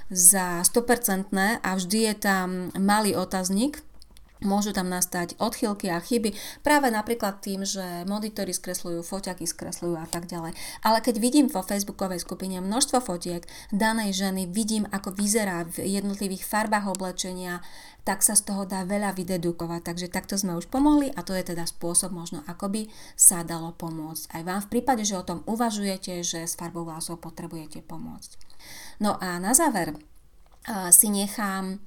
za 0.06 0.62
100% 0.62 1.34
a 1.58 1.70
vždy 1.74 1.98
je 2.10 2.14
tam 2.14 2.70
malý 2.78 3.18
otazník, 3.18 3.82
Môžu 4.42 4.74
tam 4.74 4.90
nastať 4.90 5.38
odchylky 5.38 5.88
a 5.88 6.02
chyby 6.02 6.34
práve 6.66 6.90
napríklad 6.90 7.38
tým, 7.42 7.62
že 7.62 8.04
monitory 8.04 8.50
skresľujú, 8.50 9.02
foťaky 9.06 9.46
skresľujú 9.46 9.96
a 9.98 10.06
tak 10.10 10.26
ďalej. 10.26 10.52
Ale 10.82 10.98
keď 11.00 11.14
vidím 11.22 11.46
vo 11.46 11.62
facebookovej 11.62 12.22
skupine 12.22 12.58
množstvo 12.58 12.98
fotiek 13.02 13.46
danej 13.70 14.18
ženy, 14.18 14.50
vidím, 14.50 14.84
ako 14.90 15.14
vyzerá 15.14 15.64
v 15.66 15.86
jednotlivých 15.86 16.42
farbách 16.46 16.90
oblečenia, 16.90 17.62
tak 18.02 18.26
sa 18.26 18.34
z 18.34 18.50
toho 18.50 18.66
dá 18.66 18.82
veľa 18.82 19.14
vydedukovať. 19.14 19.80
Takže 19.86 20.10
takto 20.10 20.34
sme 20.34 20.58
už 20.58 20.66
pomohli 20.66 21.14
a 21.14 21.22
to 21.22 21.38
je 21.38 21.54
teda 21.54 21.62
spôsob 21.66 22.10
možno, 22.10 22.42
ako 22.50 22.66
by 22.70 22.82
sa 23.14 23.46
dalo 23.46 23.70
pomôcť. 23.78 24.34
Aj 24.34 24.42
vám 24.42 24.60
v 24.66 24.70
prípade, 24.78 25.06
že 25.06 25.14
o 25.14 25.26
tom 25.26 25.46
uvažujete, 25.46 26.26
že 26.26 26.44
s 26.44 26.58
farbou 26.58 26.82
vlasov 26.82 27.22
potrebujete 27.22 27.86
pomôcť. 27.86 28.30
No 28.98 29.18
a 29.22 29.38
na 29.38 29.54
záver 29.54 29.94
uh, 29.94 30.90
si 30.90 31.10
nechám 31.10 31.78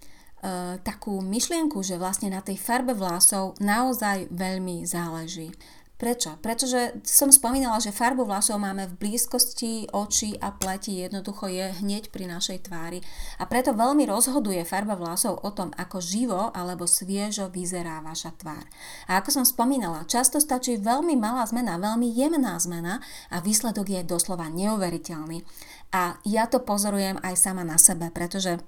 takú 0.86 1.26
myšlienku, 1.26 1.82
že 1.82 1.98
vlastne 1.98 2.30
na 2.30 2.46
tej 2.46 2.62
farbe 2.62 2.94
vlasov 2.94 3.58
naozaj 3.58 4.30
veľmi 4.30 4.86
záleží. 4.86 5.50
Prečo? 5.96 6.36
Pretože 6.44 7.00
som 7.08 7.32
spomínala, 7.32 7.80
že 7.80 7.96
farbu 7.96 8.28
vlasov 8.28 8.60
máme 8.60 8.84
v 8.84 9.00
blízkosti 9.00 9.88
očí 9.96 10.36
a 10.44 10.52
pleti, 10.52 11.00
jednoducho 11.00 11.48
je 11.48 11.72
hneď 11.72 12.12
pri 12.12 12.28
našej 12.28 12.68
tvári. 12.68 13.00
A 13.40 13.48
preto 13.48 13.72
veľmi 13.72 14.04
rozhoduje 14.04 14.60
farba 14.68 15.00
vlasov 15.00 15.40
o 15.40 15.56
tom, 15.56 15.72
ako 15.80 16.04
živo 16.04 16.52
alebo 16.52 16.84
sviežo 16.84 17.48
vyzerá 17.48 18.04
vaša 18.04 18.36
tvár. 18.36 18.68
A 19.08 19.24
ako 19.24 19.40
som 19.40 19.46
spomínala, 19.48 20.04
často 20.04 20.44
stačí 20.44 20.76
veľmi 20.76 21.16
malá 21.16 21.48
zmena, 21.48 21.80
veľmi 21.80 22.12
jemná 22.12 22.60
zmena 22.60 23.00
a 23.32 23.40
výsledok 23.40 23.88
je 23.88 24.02
doslova 24.04 24.52
neuveriteľný. 24.52 25.48
A 25.96 26.20
ja 26.28 26.44
to 26.52 26.60
pozorujem 26.60 27.24
aj 27.24 27.40
sama 27.40 27.64
na 27.64 27.80
sebe, 27.80 28.12
pretože 28.12 28.60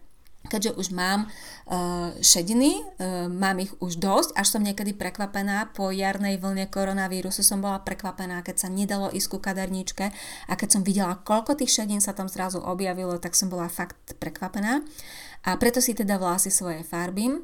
keďže 0.48 0.78
už 0.80 0.88
mám 0.96 1.28
uh, 1.28 2.14
šediny, 2.22 2.80
uh, 2.80 3.28
mám 3.28 3.60
ich 3.60 3.74
už 3.84 4.00
dosť, 4.00 4.30
až 4.38 4.48
som 4.48 4.64
niekedy 4.64 4.96
prekvapená, 4.96 5.74
po 5.76 5.92
jarnej 5.92 6.40
vlne 6.40 6.70
koronavírusu 6.72 7.44
som 7.44 7.60
bola 7.60 7.84
prekvapená, 7.84 8.42
keď 8.42 8.56
sa 8.56 8.70
nedalo 8.72 9.12
ísť 9.12 9.28
ku 9.28 9.38
kaderníčke 9.44 10.06
a 10.48 10.54
keď 10.56 10.70
som 10.72 10.82
videla, 10.88 11.20
koľko 11.20 11.60
tých 11.60 11.76
šedín 11.84 12.00
sa 12.00 12.16
tam 12.16 12.32
zrazu 12.32 12.64
objavilo, 12.64 13.20
tak 13.20 13.36
som 13.36 13.52
bola 13.52 13.68
fakt 13.68 14.00
prekvapená. 14.18 14.82
A 15.48 15.56
preto 15.60 15.84
si 15.84 15.94
teda 15.94 16.20
vlasy 16.20 16.52
svoje 16.52 16.82
farbím 16.84 17.44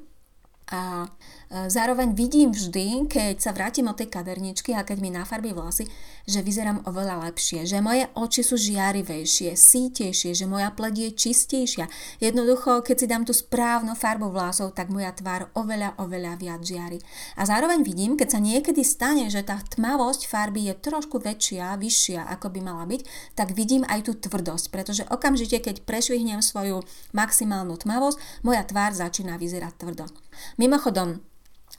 a 0.71 1.11
zároveň 1.53 2.17
vidím 2.17 2.49
vždy, 2.49 3.05
keď 3.05 3.35
sa 3.37 3.53
vrátim 3.53 3.85
od 3.85 3.93
tej 3.93 4.09
kaderničky 4.09 4.73
a 4.73 4.81
keď 4.81 4.97
mi 4.97 5.13
nafarbí 5.13 5.53
vlasy, 5.53 5.85
že 6.25 6.41
vyzerám 6.41 6.87
oveľa 6.89 7.29
lepšie, 7.29 7.67
že 7.69 7.83
moje 7.83 8.09
oči 8.17 8.41
sú 8.41 8.57
žiarivejšie, 8.57 9.53
sítejšie, 9.53 10.33
že 10.33 10.49
moja 10.49 10.73
pleť 10.73 10.95
je 10.97 11.09
čistejšia. 11.13 11.85
Jednoducho, 12.17 12.81
keď 12.81 12.95
si 12.97 13.05
dám 13.05 13.23
tú 13.27 13.37
správnu 13.37 13.93
farbu 13.93 14.33
vlasov, 14.33 14.73
tak 14.73 14.89
moja 14.89 15.13
tvár 15.13 15.53
oveľa, 15.53 15.99
oveľa 16.01 16.39
viac 16.41 16.65
žiari. 16.65 16.97
A 17.37 17.45
zároveň 17.45 17.85
vidím, 17.85 18.17
keď 18.17 18.33
sa 18.33 18.39
niekedy 18.41 18.81
stane, 18.81 19.29
že 19.29 19.45
tá 19.45 19.61
tmavosť 19.61 20.25
farby 20.25 20.71
je 20.71 20.79
trošku 20.79 21.21
väčšia, 21.21 21.77
vyššia, 21.77 22.33
ako 22.33 22.49
by 22.49 22.59
mala 22.65 22.89
byť, 22.89 23.01
tak 23.37 23.53
vidím 23.53 23.85
aj 23.85 24.09
tú 24.09 24.17
tvrdosť, 24.17 24.65
pretože 24.73 25.03
okamžite, 25.11 25.61
keď 25.61 25.85
prešvihnem 25.85 26.41
svoju 26.41 26.81
maximálnu 27.13 27.77
tmavosť, 27.77 28.17
moja 28.41 28.65
tvár 28.65 28.95
začína 28.95 29.37
vyzerať 29.37 29.73
tvrdo. 29.77 30.09
Mimochodom, 30.57 31.21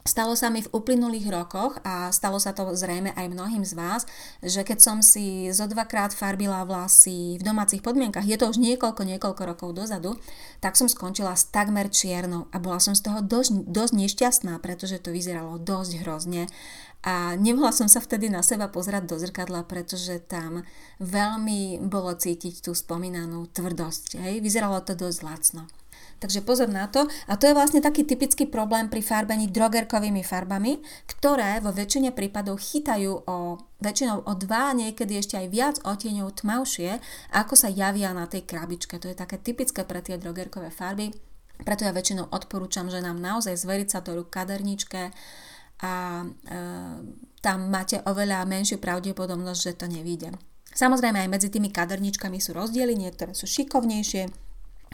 Stalo 0.05 0.37
sa 0.37 0.53
mi 0.53 0.61
v 0.61 0.69
uplynulých 0.69 1.33
rokoch 1.33 1.81
a 1.81 2.13
stalo 2.13 2.37
sa 2.37 2.53
to 2.53 2.69
zrejme 2.77 3.17
aj 3.17 3.25
mnohým 3.25 3.65
z 3.65 3.73
vás, 3.73 4.05
že 4.45 4.61
keď 4.61 4.77
som 4.77 4.99
si 5.01 5.49
zo 5.49 5.65
dvakrát 5.65 6.13
farbila 6.13 6.61
vlasy 6.69 7.41
v 7.41 7.43
domácich 7.43 7.81
podmienkach, 7.81 8.29
je 8.29 8.37
to 8.37 8.53
už 8.53 8.61
niekoľko, 8.61 9.01
niekoľko 9.01 9.43
rokov 9.49 9.73
dozadu, 9.73 10.21
tak 10.61 10.77
som 10.77 10.93
skončila 10.93 11.33
s 11.33 11.49
takmer 11.49 11.89
čiernou 11.89 12.53
a 12.53 12.61
bola 12.61 12.85
som 12.85 12.93
z 12.93 13.01
toho 13.01 13.25
dosť, 13.25 13.65
dosť 13.65 13.93
nešťastná, 13.97 14.61
pretože 14.61 15.01
to 15.01 15.09
vyzeralo 15.09 15.57
dosť 15.57 16.05
hrozne 16.05 16.53
a 17.01 17.33
nemohla 17.41 17.73
som 17.73 17.89
sa 17.89 18.05
vtedy 18.05 18.29
na 18.29 18.45
seba 18.45 18.69
pozerať 18.69 19.09
do 19.09 19.17
zrkadla, 19.17 19.65
pretože 19.65 20.21
tam 20.25 20.69
veľmi 21.01 21.81
bolo 21.81 22.13
cítiť 22.13 22.61
tú 22.61 22.77
spomínanú 22.77 23.49
tvrdosť. 23.49 24.21
Hej? 24.21 24.45
Vyzeralo 24.45 24.85
to 24.85 24.93
dosť 24.93 25.21
lacno. 25.25 25.65
Takže 26.25 26.41
pozor 26.41 26.73
na 26.73 26.89
to. 26.89 27.05
A 27.29 27.37
to 27.37 27.45
je 27.45 27.53
vlastne 27.53 27.85
taký 27.85 28.09
typický 28.09 28.49
problém 28.49 28.89
pri 28.89 29.05
farbení 29.05 29.53
drogerkovými 29.53 30.25
farbami, 30.25 30.81
ktoré 31.05 31.61
vo 31.61 31.69
väčšine 31.69 32.17
prípadov 32.17 32.65
chytajú 32.65 33.29
o 33.29 33.61
väčšinou 33.85 34.25
o 34.25 34.33
dva, 34.33 34.73
niekedy 34.73 35.21
ešte 35.21 35.37
aj 35.37 35.47
viac 35.53 35.77
otieňov 35.85 36.41
tmavšie, 36.41 36.97
ako 37.37 37.53
sa 37.53 37.69
javia 37.69 38.17
na 38.17 38.25
tej 38.25 38.49
krabičke. 38.49 38.97
To 38.97 39.13
je 39.13 39.21
také 39.21 39.37
typické 39.37 39.85
pre 39.85 40.01
tie 40.01 40.17
drogerkové 40.17 40.73
farby. 40.73 41.13
Preto 41.61 41.85
ja 41.85 41.93
väčšinou 41.93 42.33
odporúčam, 42.33 42.89
že 42.89 43.05
nám 43.05 43.21
naozaj 43.21 43.61
zveriť 43.61 43.89
sa 43.93 44.01
do 44.01 44.17
rúk 44.17 44.33
kaderničke 44.33 45.13
a 45.85 46.25
e, 46.25 46.57
tam 47.45 47.69
máte 47.69 48.01
oveľa 48.01 48.49
menšiu 48.49 48.81
pravdepodobnosť, 48.81 49.61
že 49.61 49.77
to 49.77 49.87
nevíde. 49.93 50.33
Samozrejme 50.73 51.21
aj 51.21 51.29
medzi 51.29 51.53
tými 51.53 51.69
kaderničkami 51.69 52.41
sú 52.41 52.57
rozdiely, 52.57 52.97
niektoré 52.97 53.37
sú 53.37 53.45
šikovnejšie, 53.45 54.44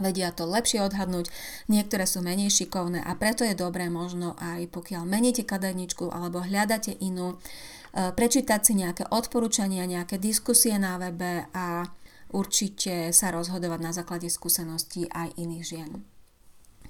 vedia 0.01 0.35
to 0.35 0.49
lepšie 0.49 0.83
odhadnúť, 0.83 1.31
niektoré 1.71 2.05
sú 2.09 2.25
menej 2.25 2.51
šikovné 2.51 3.05
a 3.05 3.13
preto 3.15 3.47
je 3.47 3.55
dobré 3.55 3.87
možno 3.87 4.35
aj 4.41 4.67
pokiaľ 4.73 5.07
meníte 5.07 5.47
kaderničku 5.47 6.11
alebo 6.11 6.43
hľadáte 6.43 6.97
inú, 6.99 7.37
e, 7.37 8.11
prečítať 8.11 8.61
si 8.61 8.73
nejaké 8.75 9.07
odporúčania, 9.13 9.87
nejaké 9.87 10.19
diskusie 10.19 10.75
na 10.81 10.99
webe 10.99 11.47
a 11.55 11.87
určite 12.33 13.15
sa 13.15 13.31
rozhodovať 13.31 13.81
na 13.81 13.93
základe 13.95 14.27
skúseností 14.27 15.07
aj 15.13 15.37
iných 15.39 15.65
žien. 15.65 16.10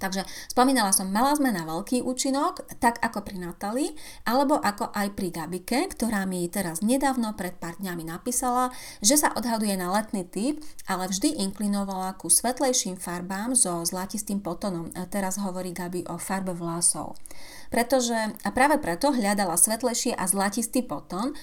Takže 0.01 0.25
spomínala 0.49 0.89
som, 0.89 1.13
mala 1.13 1.37
sme 1.37 1.53
na 1.53 1.61
veľký 1.61 2.01
účinok, 2.01 2.65
tak 2.81 2.97
ako 3.05 3.21
pri 3.21 3.37
Natali, 3.37 3.93
alebo 4.25 4.57
ako 4.57 4.89
aj 4.89 5.13
pri 5.13 5.29
Gabike, 5.29 5.85
ktorá 5.93 6.25
mi 6.25 6.49
teraz 6.49 6.81
nedávno 6.81 7.37
pred 7.37 7.53
pár 7.61 7.77
dňami 7.77 8.09
napísala, 8.09 8.73
že 9.05 9.21
sa 9.21 9.29
odhaduje 9.37 9.77
na 9.77 9.93
letný 9.93 10.25
typ, 10.25 10.57
ale 10.89 11.05
vždy 11.05 11.37
inklinovala 11.45 12.17
ku 12.17 12.33
svetlejším 12.33 12.97
farbám 12.97 13.53
so 13.53 13.85
zlatistým 13.85 14.41
potonom. 14.41 14.89
Teraz 15.13 15.37
hovorí 15.37 15.69
Gabi 15.69 16.01
o 16.09 16.17
farbe 16.17 16.57
vlasov. 16.57 17.13
Pretože, 17.71 18.35
a 18.43 18.49
práve 18.51 18.81
preto 18.83 19.15
hľadala 19.15 19.55
svetlejšie 19.55 20.11
a 20.11 20.27
zlatistý 20.27 20.83
potom 20.83 21.31
e, 21.31 21.33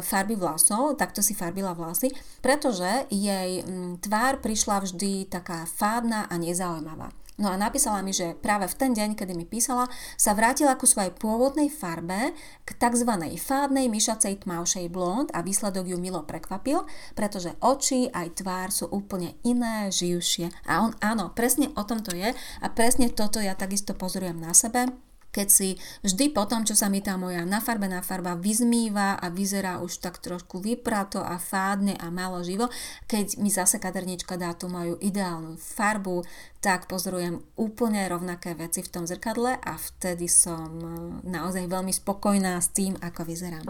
farby 0.00 0.32
vlasov, 0.32 0.96
takto 0.96 1.20
si 1.20 1.36
farbila 1.36 1.76
vlasy, 1.76 2.08
pretože 2.40 3.04
jej 3.12 3.60
tvár 4.00 4.40
prišla 4.40 4.80
vždy 4.80 5.28
taká 5.28 5.68
fádna 5.68 6.24
a 6.32 6.34
nezaujímavá. 6.40 7.12
No 7.34 7.50
a 7.50 7.58
napísala 7.58 7.98
mi, 8.06 8.14
že 8.14 8.38
práve 8.38 8.70
v 8.70 8.78
ten 8.78 8.94
deň, 8.94 9.18
kedy 9.18 9.34
mi 9.34 9.42
písala, 9.42 9.90
sa 10.14 10.38
vrátila 10.38 10.78
ku 10.78 10.86
svojej 10.86 11.10
pôvodnej 11.10 11.66
farbe, 11.66 12.30
k 12.62 12.70
tzv. 12.78 13.10
fádnej 13.34 13.90
myšacej 13.90 14.46
tmavšej 14.46 14.86
blond 14.94 15.34
a 15.34 15.42
výsledok 15.42 15.90
ju 15.90 15.98
milo 15.98 16.22
prekvapil, 16.22 16.86
pretože 17.18 17.58
oči 17.58 18.06
aj 18.14 18.38
tvár 18.38 18.70
sú 18.70 18.86
úplne 18.86 19.34
iné, 19.42 19.90
živšie. 19.90 20.46
A 20.70 20.86
on 20.86 20.94
áno, 21.02 21.34
presne 21.34 21.74
o 21.74 21.82
tom 21.82 22.06
to 22.06 22.14
je 22.14 22.30
a 22.38 22.66
presne 22.70 23.10
toto 23.10 23.42
ja 23.42 23.58
takisto 23.58 23.98
pozorujem 23.98 24.38
na 24.38 24.54
sebe 24.54 24.94
keď 25.34 25.48
si 25.50 25.74
vždy 26.06 26.30
po 26.30 26.46
tom, 26.46 26.62
čo 26.62 26.78
sa 26.78 26.86
mi 26.86 27.02
tá 27.02 27.18
moja 27.18 27.42
nafarbená 27.42 28.06
farba 28.06 28.38
vyzmýva 28.38 29.18
a 29.18 29.26
vyzerá 29.34 29.82
už 29.82 29.98
tak 29.98 30.22
trošku 30.22 30.62
vyprato 30.62 31.18
a 31.18 31.42
fádne 31.42 31.98
a 31.98 32.14
málo 32.14 32.46
živo, 32.46 32.70
keď 33.10 33.42
mi 33.42 33.50
zase 33.50 33.82
kadernička 33.82 34.38
dá 34.38 34.54
tú 34.54 34.70
moju 34.70 34.94
ideálnu 35.02 35.58
farbu, 35.58 36.22
tak 36.62 36.88
pozorujem 36.88 37.44
úplne 37.60 38.08
rovnaké 38.08 38.56
veci 38.56 38.80
v 38.80 38.88
tom 38.88 39.04
zrkadle 39.04 39.60
a 39.60 39.76
vtedy 39.76 40.30
som 40.32 40.64
e, 40.80 40.88
naozaj 41.28 41.68
veľmi 41.68 41.92
spokojná 41.92 42.56
s 42.56 42.72
tým, 42.72 42.96
ako 43.04 43.28
vyzerám. 43.28 43.68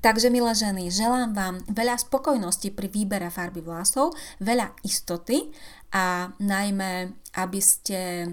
Takže, 0.00 0.32
milé 0.32 0.56
ženy, 0.56 0.88
želám 0.88 1.36
vám 1.36 1.60
veľa 1.68 2.00
spokojnosti 2.00 2.72
pri 2.72 2.88
výbere 2.88 3.28
farby 3.28 3.60
vlasov, 3.60 4.16
veľa 4.40 4.72
istoty 4.88 5.52
a 5.92 6.32
najmä, 6.40 7.12
aby 7.36 7.60
ste 7.60 8.24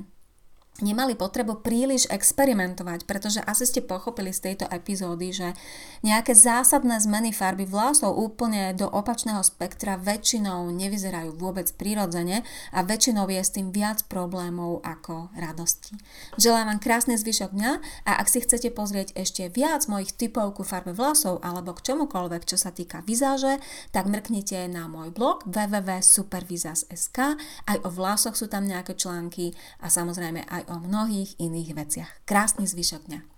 nemali 0.79 1.17
potrebu 1.17 1.65
príliš 1.65 2.05
experimentovať, 2.13 3.09
pretože 3.09 3.41
asi 3.41 3.65
ste 3.65 3.81
pochopili 3.81 4.29
z 4.29 4.51
tejto 4.51 4.65
epizódy, 4.69 5.33
že 5.33 5.57
nejaké 6.05 6.37
zásadné 6.37 7.01
zmeny 7.01 7.33
farby 7.33 7.65
vlasov 7.65 8.13
úplne 8.13 8.73
do 8.77 8.85
opačného 8.85 9.41
spektra 9.41 9.97
väčšinou 9.97 10.69
nevyzerajú 10.69 11.33
vôbec 11.35 11.69
prirodzene 11.75 12.45
a 12.71 12.79
väčšinou 12.85 13.25
je 13.27 13.41
s 13.41 13.53
tým 13.53 13.73
viac 13.73 14.05
problémov 14.05 14.85
ako 14.85 15.33
radosti. 15.33 15.97
Želám 16.37 16.69
vám 16.69 16.79
krásny 16.83 17.17
zvyšok 17.17 17.51
dňa 17.51 17.71
a 18.05 18.11
ak 18.21 18.27
si 18.29 18.43
chcete 18.45 18.69
pozrieť 18.71 19.17
ešte 19.17 19.49
viac 19.49 19.89
mojich 19.89 20.13
typov 20.13 20.53
ku 20.55 20.63
farbe 20.63 20.93
vlasov 20.93 21.41
alebo 21.41 21.73
k 21.73 21.91
čomukoľvek, 21.91 22.43
čo 22.45 22.57
sa 22.59 22.69
týka 22.69 23.01
vizáže, 23.01 23.57
tak 23.89 24.05
mrknite 24.05 24.69
na 24.69 24.85
môj 24.85 25.09
blog 25.09 25.43
www.supervizas.sk 25.49 27.17
aj 27.65 27.77
o 27.83 27.89
vlasoch 27.89 28.37
sú 28.37 28.45
tam 28.51 28.67
nejaké 28.67 28.93
články 28.93 29.57
a 29.81 29.89
samozrejme 29.89 30.45
aj 30.45 30.66
o 30.67 30.79
mnohých 30.79 31.39
iných 31.39 31.73
veciach. 31.73 32.11
Krásny 32.27 32.67
zvyšok 32.67 33.07
dňa. 33.07 33.36